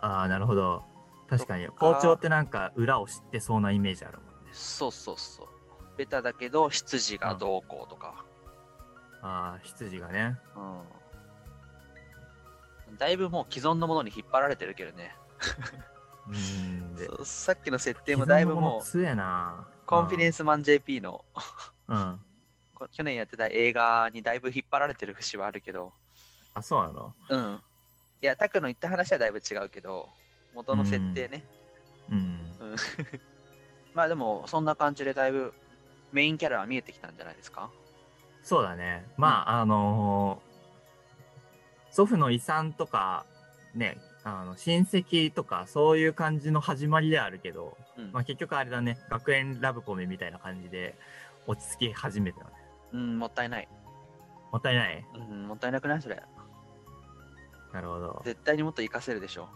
[0.00, 0.82] ああ、なるほど。
[1.28, 1.68] 確かに。
[1.68, 4.50] 校長ってなんか裏を知ってそうなイメージあるもんね。
[4.52, 5.46] そうそうそう。
[5.96, 8.24] ベタだけど、執事がどうこうとか。
[9.22, 10.36] ああ、羊がね。
[12.88, 12.96] うん。
[12.96, 15.14] だいぶもう既存のものに引っ張られてるけどね。
[16.28, 17.24] うーん。
[17.24, 19.68] さっきの設定もだいぶもう、強えな。
[19.88, 20.36] コンフィデンス。
[20.36, 21.24] スマン JP の
[21.88, 22.20] うん。
[22.74, 25.92] こ去年やってた映画にだいぶ引っ張られてる節はあるけど、
[26.54, 27.14] あ、そうなの？
[27.30, 27.62] うん。
[28.22, 30.08] いや、タクの言った話はだいぶ違うけど、
[30.54, 31.44] 元の設定ね。
[32.10, 32.56] うん。
[32.60, 32.76] うん。
[33.94, 35.54] まあでも、そんな感じでだいぶ
[36.12, 37.70] メインキャラは見えてきたんじゃないですか？
[38.42, 39.06] そうだね。
[39.16, 40.48] まあ、あのー
[41.90, 43.24] 祖父の遺産とか、
[43.74, 50.96] ね、あの、親戚とか、そういう感じの始まりではあるけど、うんまあ結局あれだね、学園ラブコメみたいな感じで
[51.46, 52.52] 落ち着き始めたよね。
[52.92, 53.68] うん、もったいない。
[54.52, 55.04] もったいない？
[55.14, 56.02] うん、もったいなくない？
[56.02, 56.22] それ。
[57.72, 58.22] なるほど。
[58.24, 59.48] 絶対にもっと活かせるでしょ。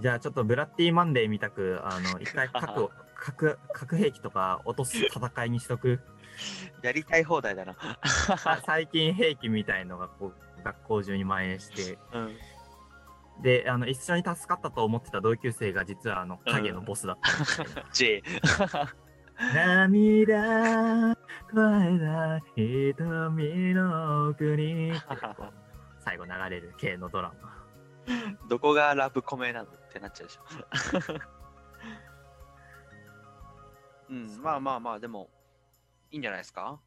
[0.00, 6.00] じゃあちょっとブラッディマンデーみたく、あの、一回核を、 核、核兵器とか落とす戦いにしとく？
[6.82, 7.74] やりたい放題だな。
[8.38, 12.36] さ最近兵器みたいのがこう学校中に蔓延して、うん。
[13.40, 18.22] であの一緒に助かったと思ってた同級生が実はあの影のボスだったんですけど、J。
[19.54, 21.16] 涙
[21.50, 24.92] 声だ瞳の奥に
[25.98, 27.52] 最後流れる系のドラマ
[28.48, 30.42] どこがラブコメなのってなっちゃうでしょ。
[34.10, 35.30] うん、まあまあまあ、でも、
[36.10, 36.78] いいんじゃないですか、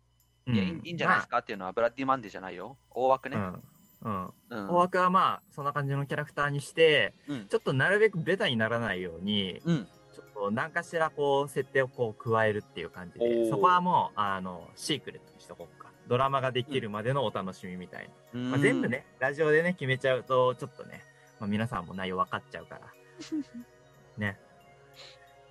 [0.45, 1.39] いやいいいいんじゃないですか？
[1.39, 2.77] っていうのは、ブラッディ・マンデーじゃないよ。
[2.91, 3.37] 大枠ね。
[3.37, 3.63] まあうん、
[4.05, 4.69] うんうん。
[4.69, 7.47] 大枠はまあそんな感じのキャラクターにしてうん。
[7.47, 9.87] ちょっとなるべくベタにならないようにうん。
[10.13, 18.87] ちょっと何かしらこう設定をこう加えるっていう感じでそこはもうあのシークレットにしとこうかドラマができるまでのお楽しみみたいな、まあ、全部。
[18.87, 21.01] ねラジオでね決めちゃうとちょっとね、
[21.39, 22.81] まあ、皆さんも内容分かっちゃうから
[24.17, 24.39] ね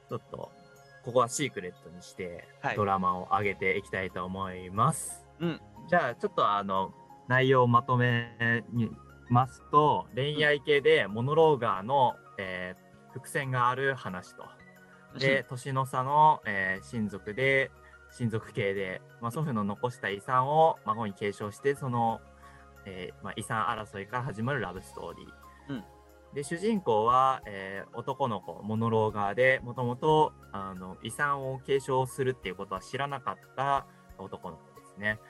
[0.08, 0.50] ちょっと
[1.04, 5.60] ここはシークレットにしてはいドラマを上げていきたいと思います、うん。
[5.88, 6.94] じゃあちょっとあの
[7.28, 8.64] 内容をまとめ
[9.28, 14.42] ますと恋愛系でモノローガーの、えー伏線がある話と。
[15.20, 17.70] で年の差の、えー親族で
[18.10, 22.20] 親族系で、まあ、祖父の残した遺産を孫に継承してその、
[22.86, 25.84] えーまあ、遺産争いから始まるラブストーリー、うん。
[26.34, 33.86] で主人公は、えー男の子モノローガーでもともとあの遺産を継承するっていうことは知らなかった
[34.18, 35.20] 男の子ですね。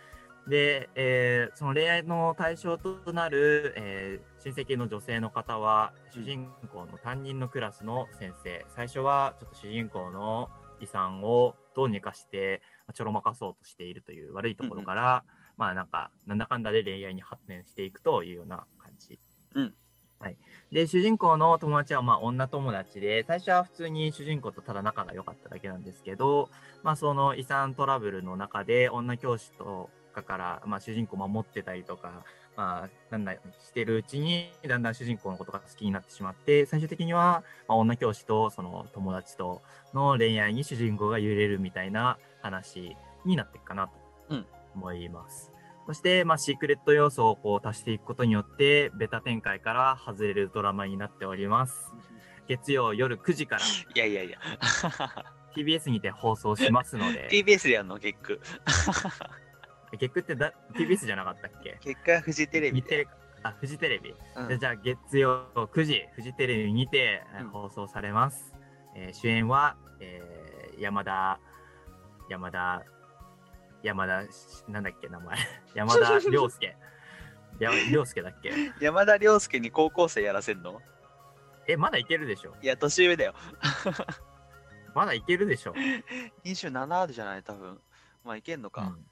[0.49, 8.65] で、えーその恋愛の対象となる、えー親戚の女性の方は主人公の担任のクラスの先生。
[8.69, 15.25] 最初はちょっと主人公の遺産をどうにかしてまあちょろまかそうとしているという悪いところから、
[15.57, 19.19] まあなんかなんだかんだで恋愛に発展していくというような感じ。
[19.55, 19.75] うん。
[20.21, 20.39] はい、
[20.73, 26.49] で主人公の友達はまあ女友達で最初は普通に主人公とただ仲が良かっただけなんですけど、
[26.83, 32.25] まあ、その遺産トラブルの中で女教師とかから、まあ、主人公を守ってたりとか、
[32.57, 39.61] まあ、なんだしてるうちにだんだん主人公のことが好きになってしまって最終的には、まあ、女教師とその友達と
[39.93, 43.93] の恋愛に主人公が揺れるみたいな話になっていくかなと
[44.31, 45.53] うん思います。
[45.87, 51.93] そして、まあ、シークレット要素をこう足していくことによってベタ展開から外れるドラマになっております。
[52.49, 54.39] 月曜夜9時からいやいやいや。
[55.55, 58.41] TBS にて放送しますので TBS でやるの、結局。
[59.97, 61.79] 月9ってだ TBS じゃなかったっけ？
[61.81, 63.07] 結果、フジテレビで。
[63.43, 64.49] あフジテレビ、うん。
[64.49, 67.23] でじゃあ月曜9時フジテレビにて、
[67.53, 68.55] 放送されます、
[68.95, 71.39] えー主演は、えー山田
[72.29, 72.83] 山田
[73.83, 75.37] 山田しなんだっけ名前。
[75.75, 76.77] 山田涼介。
[77.61, 78.51] や涼介だっけ？
[78.81, 80.81] 山田涼介に高校生やらせんの？
[81.69, 82.55] えまだいけるでしょ。
[82.63, 83.35] いや、年上だよ。
[84.95, 85.75] まだいけるでしょ、
[86.45, 87.81] 27じゃない、多分。
[88.25, 88.83] まあ、いけんのか。
[88.83, 89.07] うん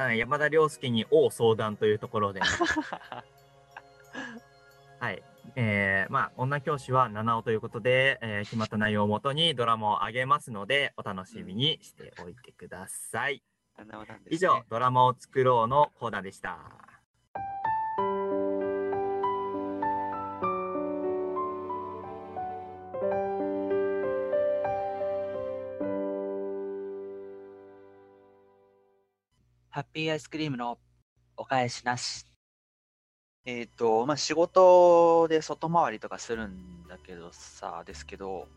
[0.00, 2.40] あ山田涼介に王相談というところで
[5.00, 5.24] はい。
[5.56, 13.42] えー、まあ、女教師は七尾ということで、えー決まった内容をもとにドラマを上げますので、お楽しみにしておいてください。
[13.76, 16.87] 七尾なん以上、ドラマを作ろうのコーナーでした。
[29.78, 30.76] ハッピーアイスクリームの
[31.36, 32.26] お返しなし。
[33.44, 38.48] えっ、と、まあ、仕事で外回りとかするんだけどさ、ですけど、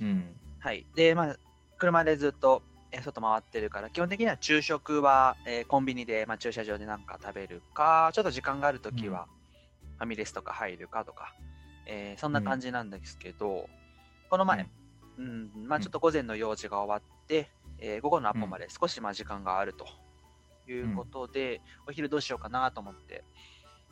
[0.00, 0.34] うん。
[0.58, 0.84] はい。
[0.96, 1.36] で、まあ、
[1.78, 9.28] 車でずっと、えー外回ってるから、基本的には昼食は、えーコンビニで、まあ、駐車場でなんか食べるか、ちょっと時間があるときは、
[9.98, 11.36] ファミレスとか入るかとか、
[11.86, 13.70] えーそんな感じなんですけど、
[14.28, 14.68] この前、
[15.18, 17.48] うん、まあちょっと午前の用事が終わって、
[17.78, 19.86] えー午後のアポまで少しまあ時間があると
[20.72, 23.24] いうことで、お昼どうしようかなと思って、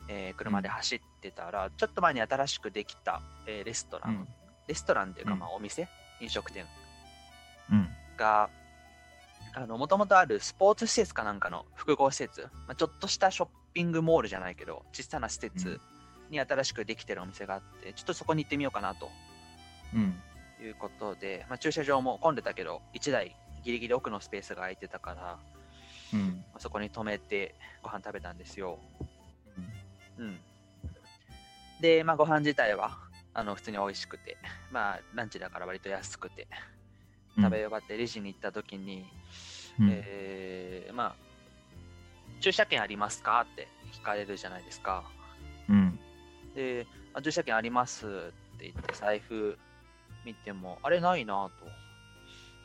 [0.07, 4.27] えー車で走ってたら、ちょっと前に新しくできた、えーレストラン、
[4.67, 5.39] レストランっていうかうん。
[5.39, 5.87] まあお店、
[6.19, 6.65] 飲食店。
[7.71, 7.89] うん。
[8.17, 8.49] が、
[9.55, 15.79] あの、もともとあるスポーツ施設かなんかの複合施設、まあ、ちょっとしたショッピングモールじゃないけど、小さな施設
[16.29, 19.09] に新しくできてるお店があって、ちょっとそこに行ってみようかなと。
[19.93, 20.21] うん。
[20.61, 25.39] いうことで、まあ、駐車場も混んでたけど、1台ギリギリ奥のスペースが空いてたから、ま
[26.13, 26.45] うん。
[26.53, 28.79] あそこに止めてご飯食べたんですよ。
[30.17, 30.39] うん。
[31.81, 32.97] で、まあ、ご飯自体は、
[33.33, 34.37] あの、普通に美味しくて、
[34.71, 36.47] まあ、ランチだから割と安くて、
[37.35, 39.05] 食べ終わってレジに行った時に、
[39.79, 41.15] うんえー、まあ、
[42.39, 43.41] 駐車券ありますか？
[43.41, 45.03] って聞かれるじゃないですか。
[45.67, 45.99] うん。
[46.53, 48.09] で、あ駐車券ありますっ
[48.59, 49.57] て言って、財布
[50.25, 51.65] 見ても、あれないなと。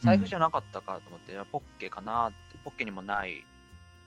[0.00, 3.44] 財布じゃなかったかと思って、ポッケかなって、ポッケにもない、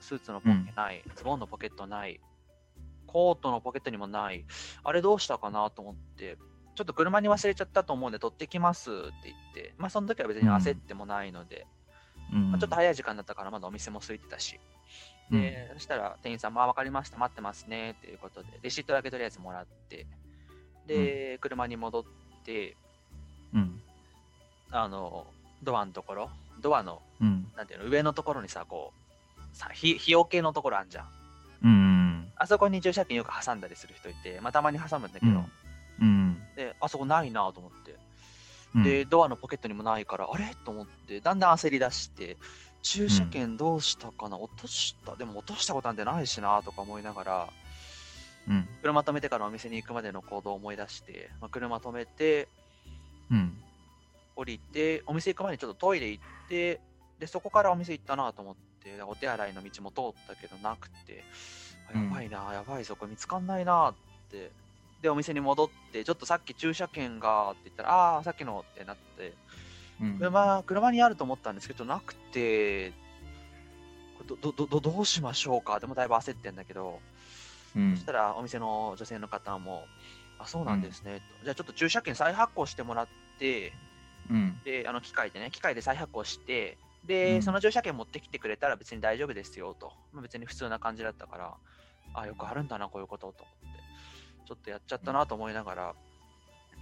[0.00, 2.20] スーツのポッケない、ズボンのポケットない、
[3.06, 4.44] コートのポケットにもない。
[4.84, 6.38] あれどうしたかなと思って、
[6.74, 11.66] ちょっと車に忘れちゃったと思うんで取ってきますって言って、まあその時は別に焦ってもないので、
[12.32, 12.50] うん。
[12.50, 14.58] まあ、ちょっと早い時間だったからまだお店も空いてたし、
[15.30, 20.06] で、そしたら店員さんも、あ、わかりました、待ってますね、っていうことで、レシートだけとりあえずもらって、
[20.86, 22.04] で、車に戻っ
[22.44, 22.76] て、
[23.54, 23.80] うん。
[24.70, 25.26] あの、
[25.62, 27.46] ドアのところ、ドアの、うん。
[27.56, 28.92] なんていうの、上のところにさ、こ
[29.38, 31.08] う、さ、日日よけのところあんじゃん。
[31.64, 32.32] うん。
[32.36, 35.52] あそこに駐車券よく挟んだりする人いて、まあ、たまに挟むんだけど、うん。
[36.00, 36.42] うん。
[36.56, 37.96] で、あそこないなと思って、
[38.74, 40.54] うんで、、ドアのポケットにもないから、あれ？
[40.64, 42.36] と思って、だんだん焦り出して、
[42.82, 47.48] 駐車券どうしたかな、落とした、でも落としたことなんてないしなとか思いながら、
[48.48, 48.68] うん。
[48.80, 52.48] 車止めてからお店に行くまでの行動を思い出して、まあ、車止めて、
[53.30, 53.56] うん。
[54.36, 56.80] 降りて、お店行く前にちょっとトイレ行って、
[57.18, 61.24] で、そこからお店行ったなと思って、お手洗いの道も通ったけどなくて、
[61.88, 62.04] あうん。
[62.08, 63.94] やばいな、やばいぞ、これ見つかんないなっ
[64.30, 64.50] て。
[65.00, 69.34] で、お店に戻って、ちょっとさっき駐車券がって言ったら、ああー、さっきのってなって、
[70.00, 70.18] うん。
[70.18, 72.92] 車、車にあると思ったんですけど、なくて、
[74.26, 75.80] ど、ど、ど、どうしましょうか。
[75.80, 77.00] でもだいぶ焦ってんだけど、
[77.76, 77.96] うん。
[77.96, 79.86] そしたらお店の女性の方も、
[80.38, 81.44] あ、そうなんですね、と。
[81.44, 83.08] じゃあちょっと駐車券再発行してもらっ
[83.38, 83.72] て、
[84.30, 84.60] うん。
[84.64, 89.92] で、あの機械でね、機械で再発行して、で、うんその駐車券持ってきてくれたら別に大丈夫ですよと。
[90.12, 91.54] まあ、別に普通な感じだったから、
[92.14, 93.82] あ、よくあるんだな、こういうことと思って。
[94.46, 95.94] ちょっとやっちゃったなと思いながら、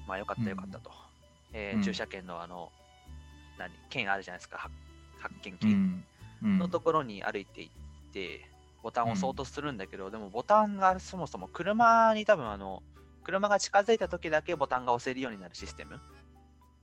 [0.07, 0.91] まあよかったよかったと。
[1.53, 2.71] えーうん駐車券のあの、
[3.59, 4.75] 何、券あるじゃないですか、発
[5.21, 6.05] 発券機うん。
[6.43, 6.59] うん。
[6.59, 7.71] のところに歩いていっ
[8.13, 8.47] て、
[8.83, 12.83] ボタンを押そうとするんだけど、でもボタンがそもそも車に多分あの、
[13.25, 16.01] 車が近づいた時だけボタンが押せるようになるシステム、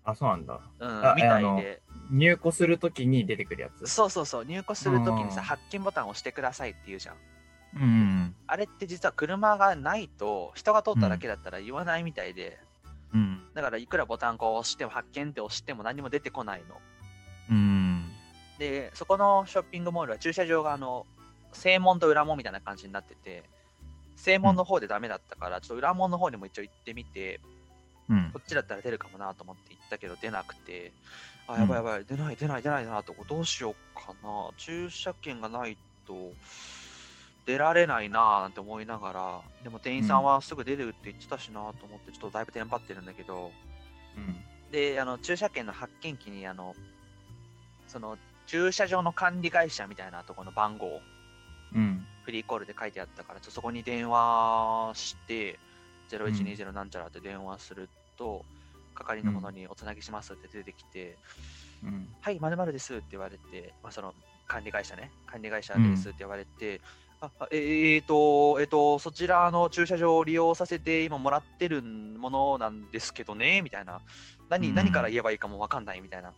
[0.07, 0.61] あ、そうなんだ。
[0.79, 3.87] うんあ、みたいで、入庫するときに出てくるやつ。
[3.87, 7.15] そうそうそう、入庫するときにさ、うん発見ボタンを押してくださいって言うじゃん。
[7.75, 8.35] うん。
[8.47, 12.57] あれって実は車がないと、人が通っただけだったら言わないみたいで、
[13.13, 13.41] うん。
[13.53, 16.77] だからいくらボタンこう押しても、発見って押しても何も出てこないの。
[17.51, 18.05] うん。
[18.59, 21.05] で、そこのショッピングモールは駐車場があの、
[21.51, 23.43] 正門と裏門みたいな感じになってて、
[24.15, 27.41] 正門の方でダメだったから、ちょっと裏門の方にも一応行ってみて、
[28.09, 28.31] うん。
[28.33, 28.39] こ。
[28.41, 30.93] っちだったら出るかもなと思って行ったけど出なくて、
[31.47, 31.61] あ、うん。
[31.61, 34.49] やばいやばい、出ない出ない出ないなと、どうしようかな。
[34.57, 36.33] 駐車券がないと
[37.45, 43.51] 出られないななんて思いながら、でも店員さんはすぐ出るって言ってたしなと思って、ちょっとだいぶテンパってるんだけど、
[44.17, 44.43] うん。
[44.71, 46.75] で、あの、駐車券の発券機に、あの、
[47.87, 51.01] その、駐車場の管理会社みたいなところの番号、
[51.73, 52.05] うん。
[52.23, 55.59] フリーコールで書いてあったから、ちょそこに電話して、
[56.09, 58.45] 0120なんちゃらって電話すると、
[58.95, 61.17] 係の者におつなぎしますって出てきて、
[61.83, 62.07] うん。
[62.21, 64.13] はい、まるですって言われて、まあ、その
[64.47, 66.81] 管理会社ね、管理会社ですって言われて、
[67.19, 74.01] ああえー、と、えー、と、そちらの駐車場を利用させて今もらってるものなんですけどね、みたいな。
[74.49, 74.75] 何、うん。
[74.75, 76.33] 何から言えばいいかもわかんないみたいな。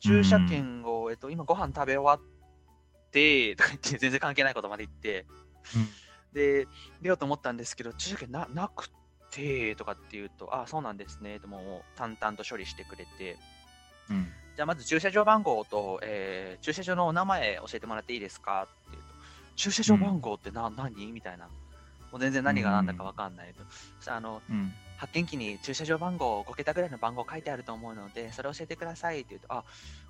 [0.00, 5.26] 駐車券を、えっ、と、今ご飯食べ終わって、とか言って、全然関係ないことまで言って、
[6.32, 6.66] で、
[7.02, 8.94] 出ようと思ったんですけど、駐車券ななくて、
[9.76, 13.36] とかって言うと、あ、そうなんですね、ともう淡々と処理してくれて、
[14.10, 14.28] うん。
[14.56, 18.62] じゃあまず駐車場番号と、えー駐車場のお名前教えてもらっていいですか？
[18.62, 19.08] って言うと、
[19.56, 21.12] 駐車場番号ってな、何？
[21.12, 21.46] みたいな。
[21.46, 23.64] もう全然何が何だかわかんないと。
[23.98, 24.72] そしたらあの、うん。
[24.96, 29.64] 発見機に駐車場番号、5桁ぐらいの番号書いてあると思うので、それ教えてくださいって言うと、あ、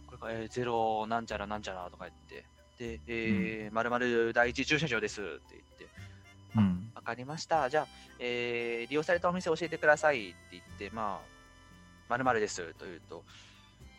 [0.07, 2.45] これか、えー、ゼロなんちゃらなんちゃらとか言って、
[2.79, 5.89] で、えー、まるまる第一駐車場ですって言って、
[6.57, 6.91] うん。
[6.95, 7.69] わかりました。
[7.69, 7.87] じゃあ、
[8.19, 11.35] えー利用されたお店教えてくださいって言って、まあ、
[12.09, 13.25] まるまるですと言うと、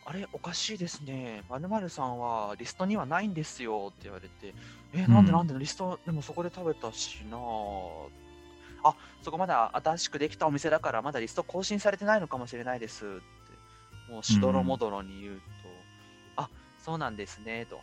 [0.05, 1.43] あれ、おかしいですね。
[1.49, 4.53] まるまるさんはリストにはないんですよって言われて、
[4.93, 8.09] え、なんでうんなんでリスト、でもそこで食べたしなぁ
[8.83, 13.07] あ、そこまだ新しくできたお店だから、まだリスト更新されてないのかもしれないですっ
[14.07, 15.41] て、もうしどろもどろに言うと、
[16.35, 17.81] あ、そうなんですね、と。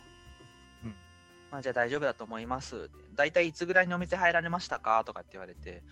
[1.53, 2.89] うんまあ、じゃあ大丈夫だと思います。
[3.15, 5.83] 大体いつぐらいにお店入られましたかとかって言われて、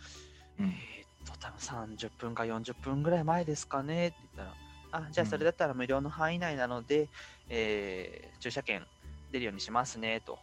[0.60, 7.10] うんえーっと、多分30分か40分ぐらい前ですかねって言ったら、あ、じゃあそれだったら無料の範囲内なので、
[7.50, 8.84] えー駐車券
[9.32, 10.40] 出るようにしますねと。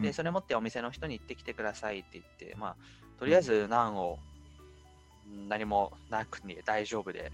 [0.00, 2.76] で、それ持ってお店の人に行ってきてくださいって言って、まあ、
[3.18, 4.18] とりあえず難を
[5.28, 7.30] うん何もなくに大丈夫で、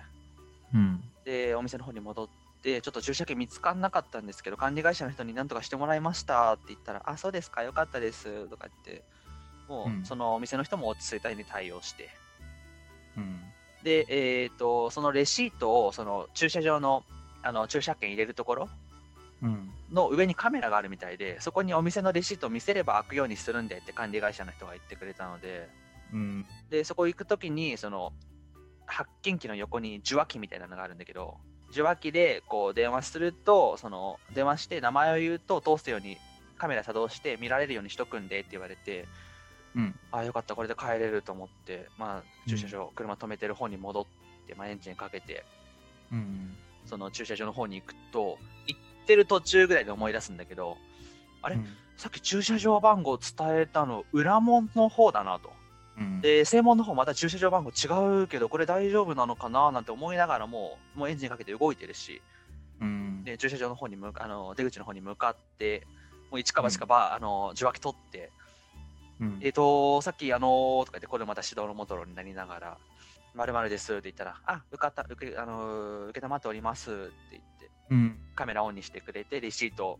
[0.75, 1.05] うん。
[1.25, 2.29] で、お店の方に戻っ
[2.67, 9.05] て、ちょっと駐車券見つからなかったんですけど、管理会社の人に何とかしてもらいましたって言ったら、あ、そうですか、よかったですとか言って、
[9.69, 12.11] もうそのお店の人も落ち着いたに対応して、
[13.17, 13.41] うん。
[13.85, 17.05] で、えっ、と、そのレシートを、その駐車場の、
[17.43, 18.69] あの、駐車券入れるところ
[19.43, 19.71] うん。
[19.93, 25.69] の上にカメラがあるみたいで、そこにお店のレシートを見せれば開くようにするんでって管理会社の人が言ってくれたので、
[26.13, 26.47] ううん。
[26.69, 28.13] で、そこ行くときに、その、
[28.87, 31.39] 発見機の横に受話器みたいなのがあるんだけど、
[31.77, 36.17] 受話器でこう電話すると、その、電話して名前を言うと通すように
[36.57, 39.07] カメラ作動して見られるようにしとくんでって言われて、
[39.75, 39.95] うん。
[40.11, 44.07] ああ、よかった、これで帰れると思って、まあ、駐車場、車止めてる方に戻っ
[44.47, 45.45] て、まあ、エンジンかけて、
[46.11, 46.57] うん。
[46.87, 50.79] その駐車場の方に行くと、行ってる途中ぐらいで思い出すんだけど、
[51.43, 51.59] あれ？
[51.99, 55.53] さっき駐車場番号伝えたの、裏門の方だなと。
[55.99, 56.21] うん。
[56.21, 62.23] で、正門の方また駐車場番号違うけど、これ大丈夫なのかななんて思いながらも、もうエンジンかけて動いてるし、
[62.81, 63.25] うん。
[63.25, 65.87] で、駐車場の方に向か、あの、出口の方に向かって、
[66.31, 68.33] もう一か八かば、あの、受話器取って、
[69.21, 72.79] うんえっ、と、さっき、あのーとか言って、これまた指導のモトロになりながら、
[73.35, 78.19] まるまるですって言ったら、あ、受かった、受け、あのー受けたまっておりますって言って、うん。
[78.35, 79.99] カメラオンにしてくれて、レシートを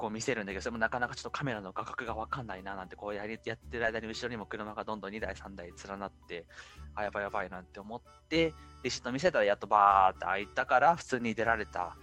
[0.00, 6.46] こう見せるんだけど、それもなかなかちょっとカメラの画角がわかんないななんて、こうやりやってる間に後ろにも車がどんどん2台、3台連なって、
[6.94, 11.98] あ、やばいやばいなんて思って、レシート見せたらやっとバーって開いたから、普通に出られた。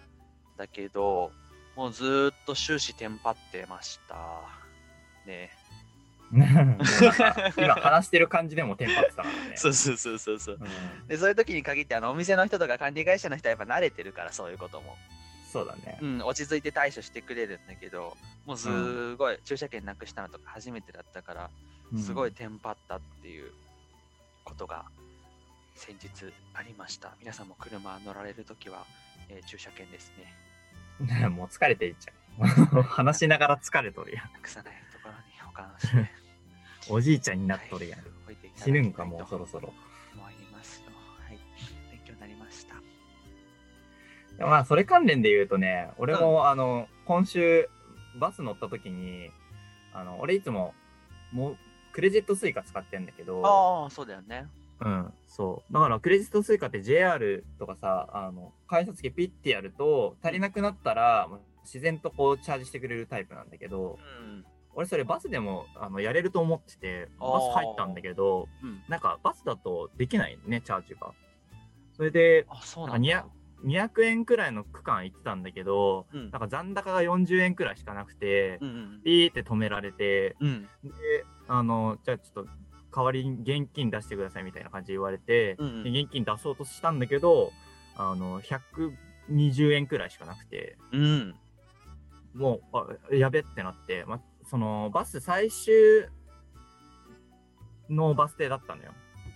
[0.57, 1.31] だけど、
[1.75, 4.15] もうずーっと終始テンパってました。
[5.25, 5.49] ね
[6.31, 9.55] 今話してる感じでもテンパってたからね。
[9.57, 10.59] そうそうそうそうそう。
[10.61, 14.95] うんで、そういう時に限って、あの、お店の人とか管理会社の人はやっぱ慣れてるから、そういうことも。
[15.58, 16.05] そうだねう。
[16.05, 21.49] ん、落ち着いて対処してくれるんだけど、もうすーごい、駐車券なくしたのとか初めてだったから、
[21.97, 23.51] すごいテンパったっていう
[24.43, 24.86] ことが
[25.76, 27.16] 先日ありました。
[27.20, 28.86] 皆さんも車乗られるときは、
[29.30, 30.14] えー駐車券です
[30.99, 31.26] ね。
[31.26, 31.34] うん。
[31.34, 32.82] もう疲れていっちゃう。
[32.84, 34.32] 話しながら疲れとるやん。
[34.34, 36.12] なくさないところに保管して
[36.89, 37.99] おじいちゃんになっとるやん。
[37.99, 39.74] 置い死いぬんかもうとそろそろ。
[44.39, 47.69] まあそれ関連で言うとね、俺も、あの今週
[48.19, 49.31] バス乗った時に、
[49.93, 50.73] あの俺いつも
[51.31, 51.57] もう
[51.91, 54.47] クレジットスイカ使ってんだけど、ああ、そうだよね。
[54.79, 55.73] うん、そう。
[55.73, 61.27] だからクレジットスイカって JR とかさ、あの改札機ピッてやると足りなくなったら
[61.63, 64.45] 自然とこうチャージしてくれるタイプなんだけど、うん。
[64.75, 68.83] 俺それバスでもあのやれると思ってて、バス入ったんだけど、うん。
[68.88, 71.11] なんかバスだとできないね、チャージが。
[71.95, 73.25] それで、あ、そうなんだ。
[73.66, 80.64] 200円くらいの区間行ってたんだけど、うんなんか残高が40円くらいしかなくて、うんうんピーって止められて、うん。
[80.84, 80.89] で、
[81.47, 82.51] あの、じゃあちょっと
[82.95, 87.51] 代わりに現金出してくださいみたいな感じで言われて、うんうんで現金出そうとしたんだけど、
[87.95, 91.36] あの、120円くらいしかなくて、うん。
[92.34, 92.78] もう、
[93.12, 95.74] あやべってなって、ま、その、バス最終
[97.89, 98.91] のバス停だったのよ。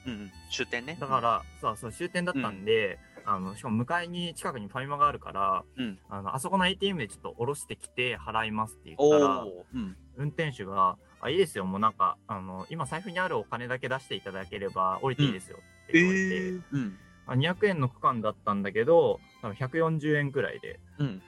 [0.06, 0.32] うんうん。
[0.52, 0.98] 終点ね。
[1.00, 6.00] だから、そうそう、終点だったんで、あの、しかも向かいに近くにファミマがあるから、うん。
[6.10, 9.66] あの、あそこの ATM でちょっと下ろしてきて払いますって言おったら、お。
[9.74, 9.96] うん。
[10.18, 16.98] 運転手が、あ、いいですよ、もうなんか、あの、今財布にあるお金だけ出していただければ降りていいですよって言われて、うん。
[17.28, 21.22] あ200円の区間だったんだけど、多分140円くらいでうん。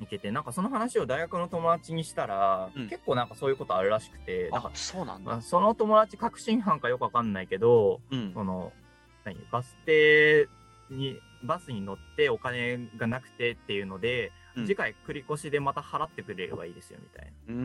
[0.00, 5.42] 行けて、なんかその話を大学の友達にしたら、うん結構なんかそういうことあるらしくて、なんあか、そうなんだまあ。
[5.42, 8.32] その友達確信犯かよくわかんないけど、うん。
[8.34, 8.72] その、
[9.24, 10.48] 何、バス停
[10.90, 17.54] に、バスに乗ってお金がなくてっていうので、うん次回繰り越しでまた払ってくれればいいですよみたいな。
[17.54, 17.60] うー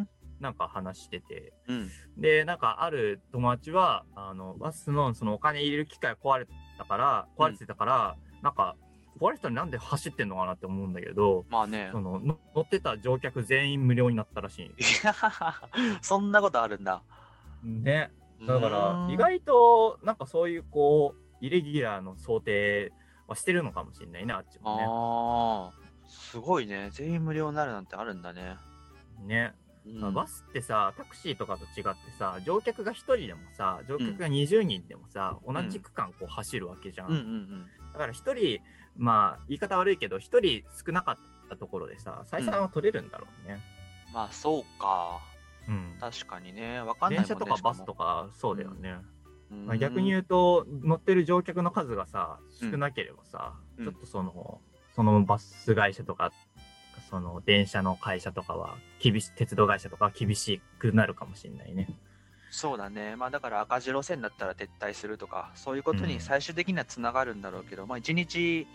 [0.00, 0.08] ん。
[0.40, 1.52] なんか話してて。
[1.68, 1.90] うん。
[2.18, 8.74] で、なんかある友達は、あの、バスのそのお金入れる機械壊れたから、壊れてたから、なんか、
[9.20, 12.00] 壊れたのになんで走ってんのかなって思うんだけど、まあねそ。
[12.00, 14.64] のの乗ってた乗客全員無料になったらしい。
[14.66, 14.70] い
[15.04, 15.14] や
[16.02, 17.02] そんなことあるんだ。
[17.62, 18.10] ね。
[18.44, 22.92] だから、ん意外と、なんかそういう、こう、イレギュラーの想定
[23.26, 26.08] はしてるのかもしれないね、あっちもああ。
[26.08, 26.90] すごいね。
[26.92, 28.56] 全員無料になるなんてあるんだね。
[29.26, 29.26] ね。
[29.26, 29.54] ね。
[29.84, 37.08] うんバスってさ、タクシーとかと違ってさ、乗客が1人でもさ、乗客が20人でもさ、同じ区間こう走るわけじゃん。
[37.08, 38.62] うんうんだから1人、
[38.96, 41.16] まあ、言い方悪いけど、1人少なかっ
[41.50, 43.60] たところでさ、採算は取れるんだろうね。
[44.08, 44.14] うん。
[44.14, 45.20] まあそうか。
[45.68, 45.96] うん。
[46.00, 46.80] 確かにね。
[46.80, 47.26] わかんないね。
[47.26, 48.96] 電車とかバスとかそうだよね。
[49.66, 54.60] まあ、逆にう言うと、乗ってる乗客の数がさ、うん少なければさ、うんちょっとその、
[54.94, 56.32] そのバス会社とか、
[57.10, 61.82] その電車の会社とかは、厳しい、鉄道会社とかは厳しくなるかもしれないね。
[61.84, 61.94] ん
[62.50, 63.16] そうだね。
[63.16, 68.66] まあだから赤字路線だったら撤退するとか、そういうことうんに最終的にはつながるんだろうけど、まあ一日、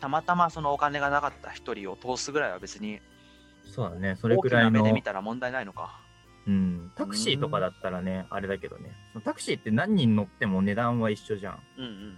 [0.00, 3.00] たまたまそのお金がなかった一人を通すぐらいは別に
[3.70, 6.00] そうだね、それ大くらのきない目で、見たら問題ないのか。
[6.50, 11.62] うん、タクシーとかだったらね、あれだけどね、そのタクシーって何人乗っても値段は一緒じゃん。
[11.78, 12.14] うんうん。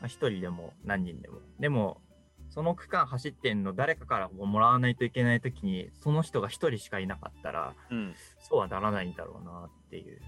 [0.00, 1.40] まあ一人でも何人でも。
[1.60, 2.00] でも、
[2.48, 8.14] その区間走ってんの誰かからもらわないといけないときに、その人が一人しかいなかったら、うん。
[8.40, 10.18] そうはならないんだろうなっていう。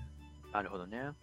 [0.53, 0.99] なるほどね。
[0.99, 1.15] うんま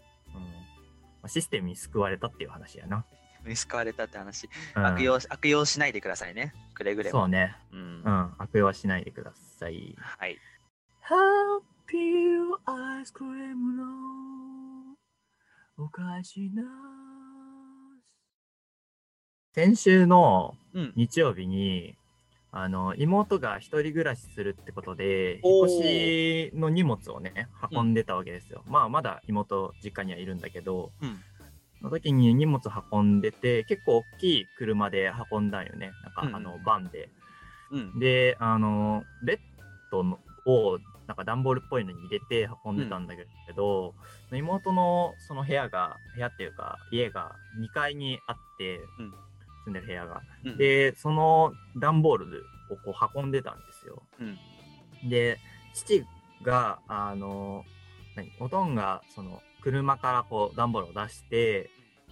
[1.24, 3.06] あシステムに救われたっていう話やな。
[3.44, 4.50] 見つかわれたって話。
[4.76, 6.54] うん悪用し、悪用しないでくださいね。
[6.74, 7.20] くれぐれも。
[7.20, 7.56] そうね。
[7.72, 8.10] うんう。
[8.10, 8.34] ん。
[8.40, 9.96] 悪用はしないでください。
[10.00, 10.40] はい。
[11.88, 11.98] Happy
[12.66, 13.86] アイスクリームの
[15.78, 16.64] お菓子な
[19.54, 20.94] 先週のうん。
[20.98, 21.96] 日曜日に、
[22.52, 28.64] あの、妹が一人暮らしするってことで、おー引っ越しの荷物をね、運んでたわけですよ。
[28.68, 31.24] まあ、まだ妹実家にはいるんだけど、うん。
[31.80, 32.60] その時に荷物
[32.92, 35.92] 運んでて、結構大きい車で運んだんよね。
[36.04, 37.10] なんか、うんあの、バンで。
[37.72, 38.00] うん。
[38.00, 39.40] で、あの、ベッ
[39.90, 43.96] ドのを、なんか段ボールっぽいのに入れて運んでたんだけど、
[44.32, 49.14] 妹のその部屋が、部屋っていうか、家が2階にあって、うん
[49.68, 50.22] 住んでる部屋が。
[50.46, 54.02] うん、で、その段ボールをこう運んでたんですよ。
[54.20, 54.24] う
[55.06, 55.10] ん。
[55.10, 55.40] で、
[55.74, 56.06] 父
[56.42, 57.66] が、あの、
[58.16, 58.32] 何？
[58.40, 61.70] おとんが、その、車からこう段ボールを出して、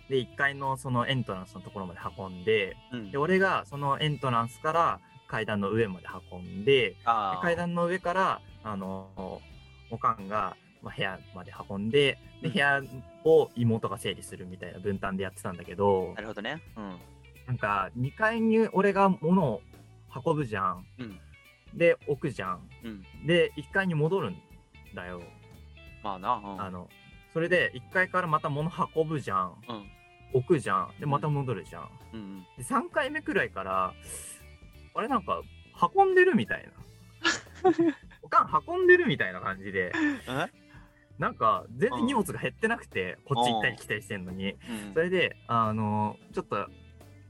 [0.10, 6.96] で、1階のそのエントランスのところまで運んで、うんで、俺がそのエントランスから階段の上まで運んで、
[7.42, 9.42] 階段の上から、あの、
[9.92, 12.82] おかんが、まあ、部屋まで運んで、で、うん部屋
[13.24, 16.62] を妹が整理するみたいな分担でやってたんだけどな、るほどね。
[16.76, 17.00] うん。
[17.48, 19.62] なんか、2階に俺が物を
[20.26, 20.86] 運ぶじゃん。
[21.00, 21.20] うん。
[21.78, 22.70] で、置くじゃん。
[22.84, 23.28] うん。
[23.28, 24.38] で、1階に戻るん
[24.96, 25.22] だよ。
[26.04, 26.34] まあな。
[26.34, 26.62] うん。
[26.62, 26.90] あの、
[27.34, 29.56] それで1階からまた物運ぶじゃん。
[29.70, 29.86] うん。
[30.34, 30.94] 置くじゃん。
[31.00, 31.90] で、また戻るじゃん。
[32.14, 32.46] うんうん。
[32.58, 33.94] で、3回目くらいから、
[34.96, 35.42] あれなんか、
[35.96, 36.72] 運んでるみたいな。
[38.22, 39.92] おかん運んでるみたいな感じで、
[40.28, 40.66] え？
[41.20, 44.52] なんか、全然荷物が減ってなくて、こっち行ったり来たりしてんのに。
[44.52, 44.58] うん
[44.94, 46.68] それで、あの、ちょっと、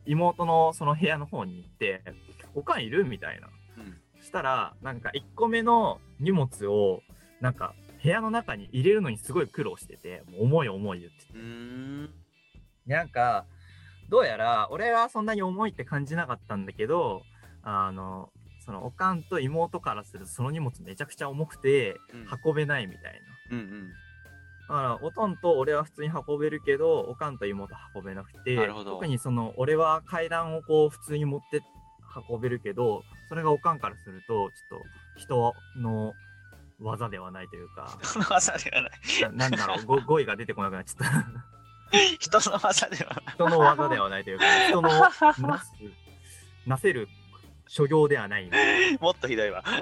[0.08, 2.02] 妹のその部屋の方に行って、
[2.56, 3.48] おかんいるみたいな。
[3.78, 7.02] うんしたら、なんか1個目の荷物を、
[7.42, 11.34] なんか部屋の中に入れるのにすごい苦労してて、もう重い重い言ってて。
[12.88, 13.46] なんか、
[14.10, 17.24] どうやら、俺はそんなに重いって感じなかったんだけど、
[17.64, 18.32] あの、
[18.66, 23.58] そのおかんと妹からするとその荷物めちゃくちゃ重くてうん運べないみたいな。
[23.58, 23.90] うんうん。
[24.68, 31.62] だから、おとんと俺は普通に運べるけど、おかんと妹運べなくて、特にその、俺は階段をこう普通に持って
[32.30, 34.86] 運べるけど、それがおかんからすると、ちょっと
[35.20, 36.14] 人の
[36.80, 38.92] 技ではないというか、人の技ではない。
[39.22, 41.56] ななんだろう、ご語彙が出てこなくなっちゃった。
[42.20, 43.34] 人の技ではない。
[43.36, 45.12] 人の技ではないというか、人のな
[45.60, 45.72] す、
[46.66, 47.08] なせる
[47.68, 48.50] 所業ではない。
[49.00, 49.64] もっとひどいわ。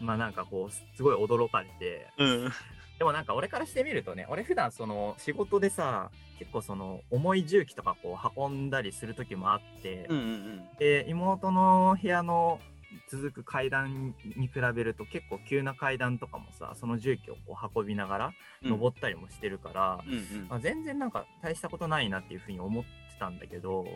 [0.00, 2.28] まあなんかこう、すごい驚かれて、うん。
[2.44, 2.52] うん。
[2.98, 12.60] でもなんか俺からしてみるとね、俺普段その仕事でさ、結構その重い重機とかこう運んだりする時もあって、うんうんで、妹の部屋の
[13.08, 18.70] 続く階段に比べると結構急な階段とかもさ、その重機をこう運びながらうん。
[18.70, 20.48] 登ったりもしてるから、うんうん。
[20.48, 22.90] まあ、全然なんか大したことないなっていうふうに思って
[23.22, 23.86] たんだけど、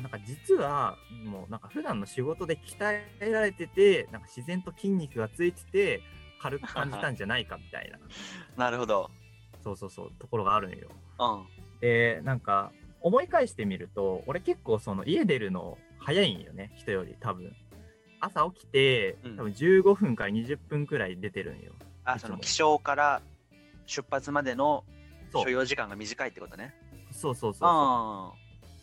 [0.00, 6.02] なんか実はもうなんか普段の仕事で鍛えられてて、なんか自然と筋肉がついてて
[6.40, 7.98] 軽く感じたんじゃないかみたいな、
[8.64, 9.08] なるほど。
[9.62, 10.88] そうそうそう、ところがあるのよ。
[11.20, 11.24] う
[11.76, 11.80] ん。
[11.80, 17.54] で、なんか思い返してみると、俺結構その家出るの早いんよね、人より多分。
[18.20, 21.72] 朝起きてうん、多分15分から20分くらい出てるんよ。
[22.04, 23.22] あ、その起床から
[23.86, 24.84] 出発までの
[25.32, 26.74] 所要時間が短いってことね。
[27.14, 27.68] そうそうそうそう。
[27.68, 28.32] あ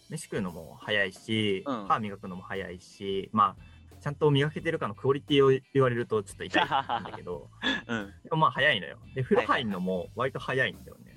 [0.10, 7.84] 飯食うのも早いし、うん歯磨くのも早いし、まあ、ちゃんと磨けてるかのクオリティを言われるとちょっと痛いんだけど、あ。
[7.88, 8.14] うん。
[8.24, 8.98] でもまあ早いのよ。
[9.16, 11.14] で、風呂入るのも割と早いんだよね。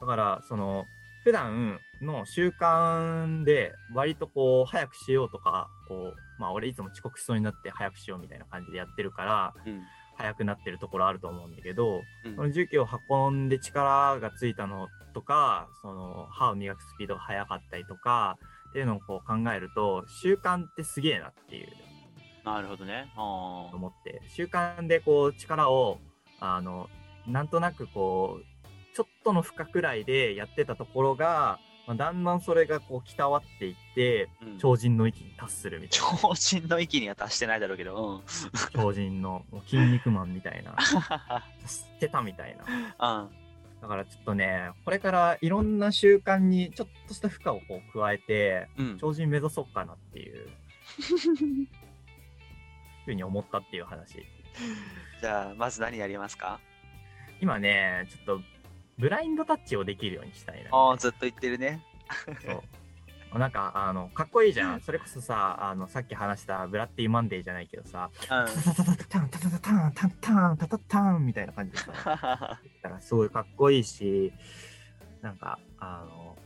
[0.00, 0.84] だから、その、
[1.22, 9.82] 普段の習慣で割とこう、早くしようとか、こう、まあ俺いつも遅刻しそうになって早くしようみたいな感じでやってるから、うん。
[10.16, 18.38] 早くなってるところあると思うんだけど、うんその重機を運んで力がついたのとか、その歯を磨くスピードが速かったりとか、
[18.70, 21.68] っていうのをこう考えると、習慣ってすげえなっていう
[22.44, 23.12] なるほどね。
[23.16, 23.74] ああ。
[23.74, 25.98] 思って、習慣でこう力を、
[26.40, 26.88] あの、
[27.26, 36.18] なんとなくこう、ちょっとの負荷くらいでやってたところが、まあ、だんだんそれがこう鍛わっていって、うん超人の域に達するみたいな。
[36.18, 38.16] 超人の域には達してないだろうけど。
[38.16, 38.22] うん。
[38.72, 40.76] 超人のもう筋肉マンみたいな。
[41.66, 42.64] 知ってたみたいな。
[42.98, 43.28] あ
[43.80, 48.98] だからちょっとね、これからいろんな習慣にちょっとした負荷をこう加えて、うん。
[48.98, 50.48] 超人目指そうかなっていう
[53.04, 54.24] ふうに思ったっていう話。
[55.20, 56.60] じゃあ、まず何やりますか？
[57.40, 58.42] 今ね、ちょっと
[58.98, 60.70] ブラインドタッチをできるようにしたいな。
[60.72, 61.84] ああ、ずっと言ってるね。
[62.44, 62.62] そう
[63.38, 74.32] なんかあのかっこいいじゃんそれこそさあのさっき話したブラッディマンデーじゃないけどさうんタタタタタタンタタタタンタンタンタタタンみたいな感じでさだからすごいかっこいいし
[75.22, 76.36] なんかあの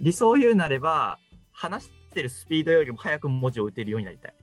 [0.00, 1.18] 理想を言うなれば
[1.52, 4.34] 話してるスピードよりも早く文字を打てるようになりたい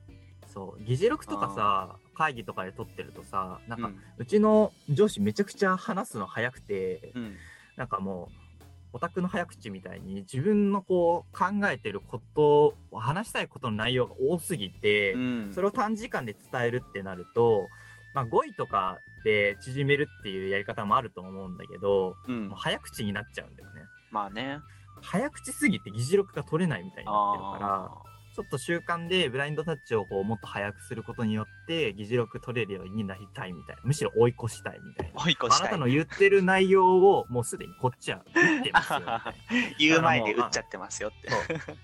[0.46, 7.36] そう議事録とかさ会議とかで撮ってるとさなんか、うちの上司めちゃくちゃ話すの早くて、うん。
[7.76, 15.52] なんかもうオタクの早口みたいに自分のこう考えてること話したいことの内容が多すぎて、うん。
[15.52, 17.66] それを短時間で伝えるってなると、
[18.14, 22.48] まあ、語彙とかで縮めるっていうやり方もあると思うんだけどうん。
[22.48, 23.82] もう早口になっちゃうんだよね。
[24.12, 24.58] まあね。
[25.00, 33.82] 早口すぎて議事録が取れないみたいになってるからあちょっと習慣でブラインドタッチをこうもっと早くすることによって議事録取れるようになりたいみたいな。
[33.84, 35.20] むしろ追い越したいみたいな。
[35.20, 39.00] ー追い越したあないたの言ってる内容をもうすでにこっちは打ってますよ。
[39.78, 41.28] 言う前に打っちゃってますよって。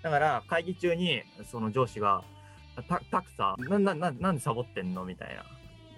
[0.03, 2.25] だから会議中にその上司が
[2.89, 5.45] 「たたくさななななんでサボってんの?」みたいな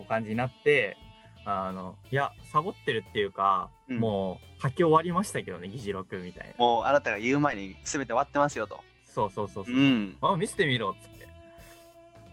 [0.07, 0.97] 感じになって
[1.45, 3.99] あのいやサボってるっていうか、うん。
[3.99, 6.55] もう書き終わりましたけどね議事録みたいな。
[6.59, 8.83] もうあなたが言う前に全て終わってますよと
[9.13, 10.17] そうそうそうそう、うん。
[10.21, 11.29] あ見せてみろっつって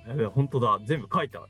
[0.24, 0.80] 「え本当だ。
[0.86, 1.48] 全部書いてある」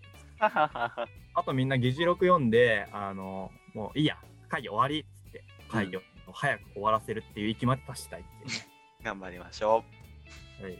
[1.34, 4.18] あとみんな議事録読んであのもういいや。
[4.50, 5.44] 会議終わりっつって。
[5.70, 6.02] 会議を
[6.32, 8.44] 早く終わらせるっていう域まで達したいって。
[8.44, 8.54] いうね
[9.04, 9.84] 頑張りましょ
[10.62, 10.78] はい。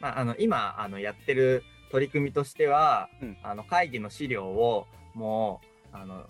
[0.00, 3.36] まあ、あの今あのやってる取り組みとしては、うん。
[3.42, 5.60] あの会議の資料をも
[5.92, 6.26] うあの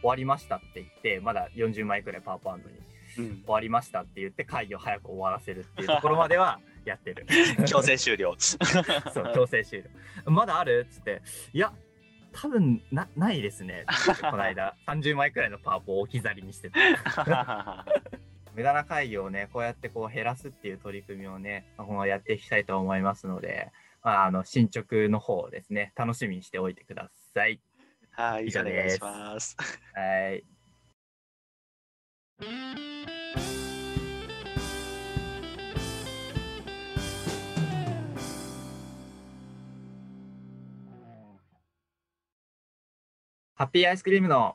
[0.00, 2.76] 終わりましたって言ってまだ40枚くらいパワーポイントに
[3.18, 7.26] う、うん、終わりましたって言って会議を早く終わらせるっていうところまでは やってる。
[7.66, 8.34] 強制終了。
[8.38, 10.30] そう強制終了。
[10.30, 11.22] まだあるっつって。
[11.52, 11.72] いや
[12.32, 13.84] 多分なないですね。
[14.30, 17.84] この間 30枚くらいのパワポを置き去りにしてた。
[18.54, 23.70] 無駄な会議をね、こうやってこう減らすっていう取り組みをね、まあ今後やっていきたいと思いますので、
[24.02, 27.60] まあ、あの進捗の方をですね、楽しみにしておいてください。
[28.12, 29.56] はい以上ですお願いします。
[29.94, 30.57] はい。
[43.58, 44.54] ハッピーアイスクリームの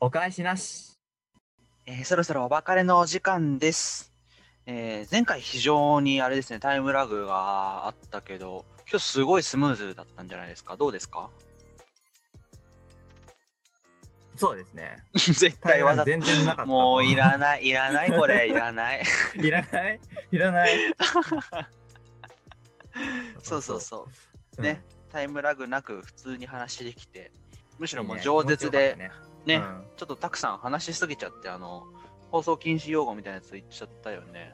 [0.00, 0.98] お返しなし。
[1.86, 4.12] えーそろそろお別れのお時間です。
[4.66, 10.76] えー前回非常にあれですね、タイムラグがあったけど、今日すごいスムーズだったんじゃないですか？
[10.76, 11.30] どうですか？
[14.34, 15.04] そうですね。
[15.14, 16.66] 絶対わざと全然なかった。
[16.66, 19.02] もういらない、いらない、これ、 いらない？
[19.36, 20.00] いらない？
[20.32, 20.70] いらない？
[23.44, 24.08] そうそうそ
[24.58, 24.58] う。
[24.58, 27.30] うんねタイムラグなく普通に話できて、
[27.78, 28.96] むしろもう饒舌で、
[29.44, 29.84] ね、うん。
[29.96, 31.84] ちょっとたくさん話しすぎちゃって、あの、
[32.30, 34.52] 放送禁止用語みたいなやつ言っちゃったよね。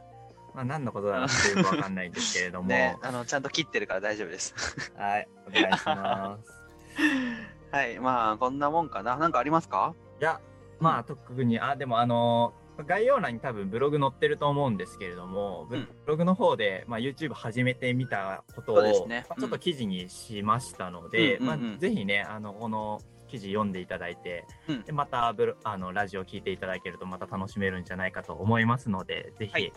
[0.54, 4.54] まあ、何のことだろうってよくわかんないんですけれども、 ね、あの、ちゃんと切ってるから大丈夫です。
[4.96, 6.52] はい、お願いします。
[7.72, 9.16] はい、まあ、こんなもんかな。
[9.16, 9.94] なんかありますか？
[10.20, 10.40] いや、
[10.78, 12.52] まあ、特に、あ、でも、あの、
[12.86, 19.24] 概要欄に多分ブログ載ってると思うんですけれども、ブログの方で、まあ、YouTube 始めてみたことを、ね。
[19.28, 21.70] まあちょっと記事にしましたので、うんうんうんうん。
[21.70, 23.00] まあ、ぜひね、あの、この
[23.32, 29.72] 記事読んでいただいて、うんでまたブロあのラジオ聞いていただけるとまた楽しめるんじゃないかと思いますので、ぜはい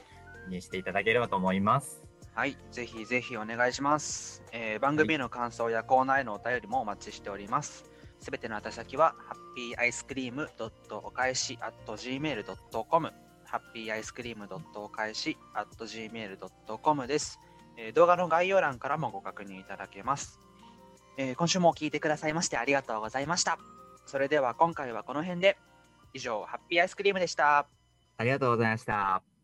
[0.49, 2.03] ひ、にしていただければと思います。
[2.33, 4.43] はい、ぜひぜひお願いします。
[4.51, 7.85] えー番組への感想やコーナーへのお便りもお待ちしております。
[8.19, 10.49] すべての宛先は、ハッピーアイスクリーム
[10.91, 13.13] お返し at gmail.com、
[13.45, 17.39] ハッピーアイスクリームお返し at gmail.com です、
[17.77, 20.41] えー動画の概要欄からもご確認いただけます、
[21.17, 23.57] えー今週も聞いてくださいましてありがとうございました。
[24.05, 25.57] それでは今回はこの辺で、
[26.13, 27.67] 以上、ハッピーアイスクリームでした。
[28.17, 29.34] ありがとうございました。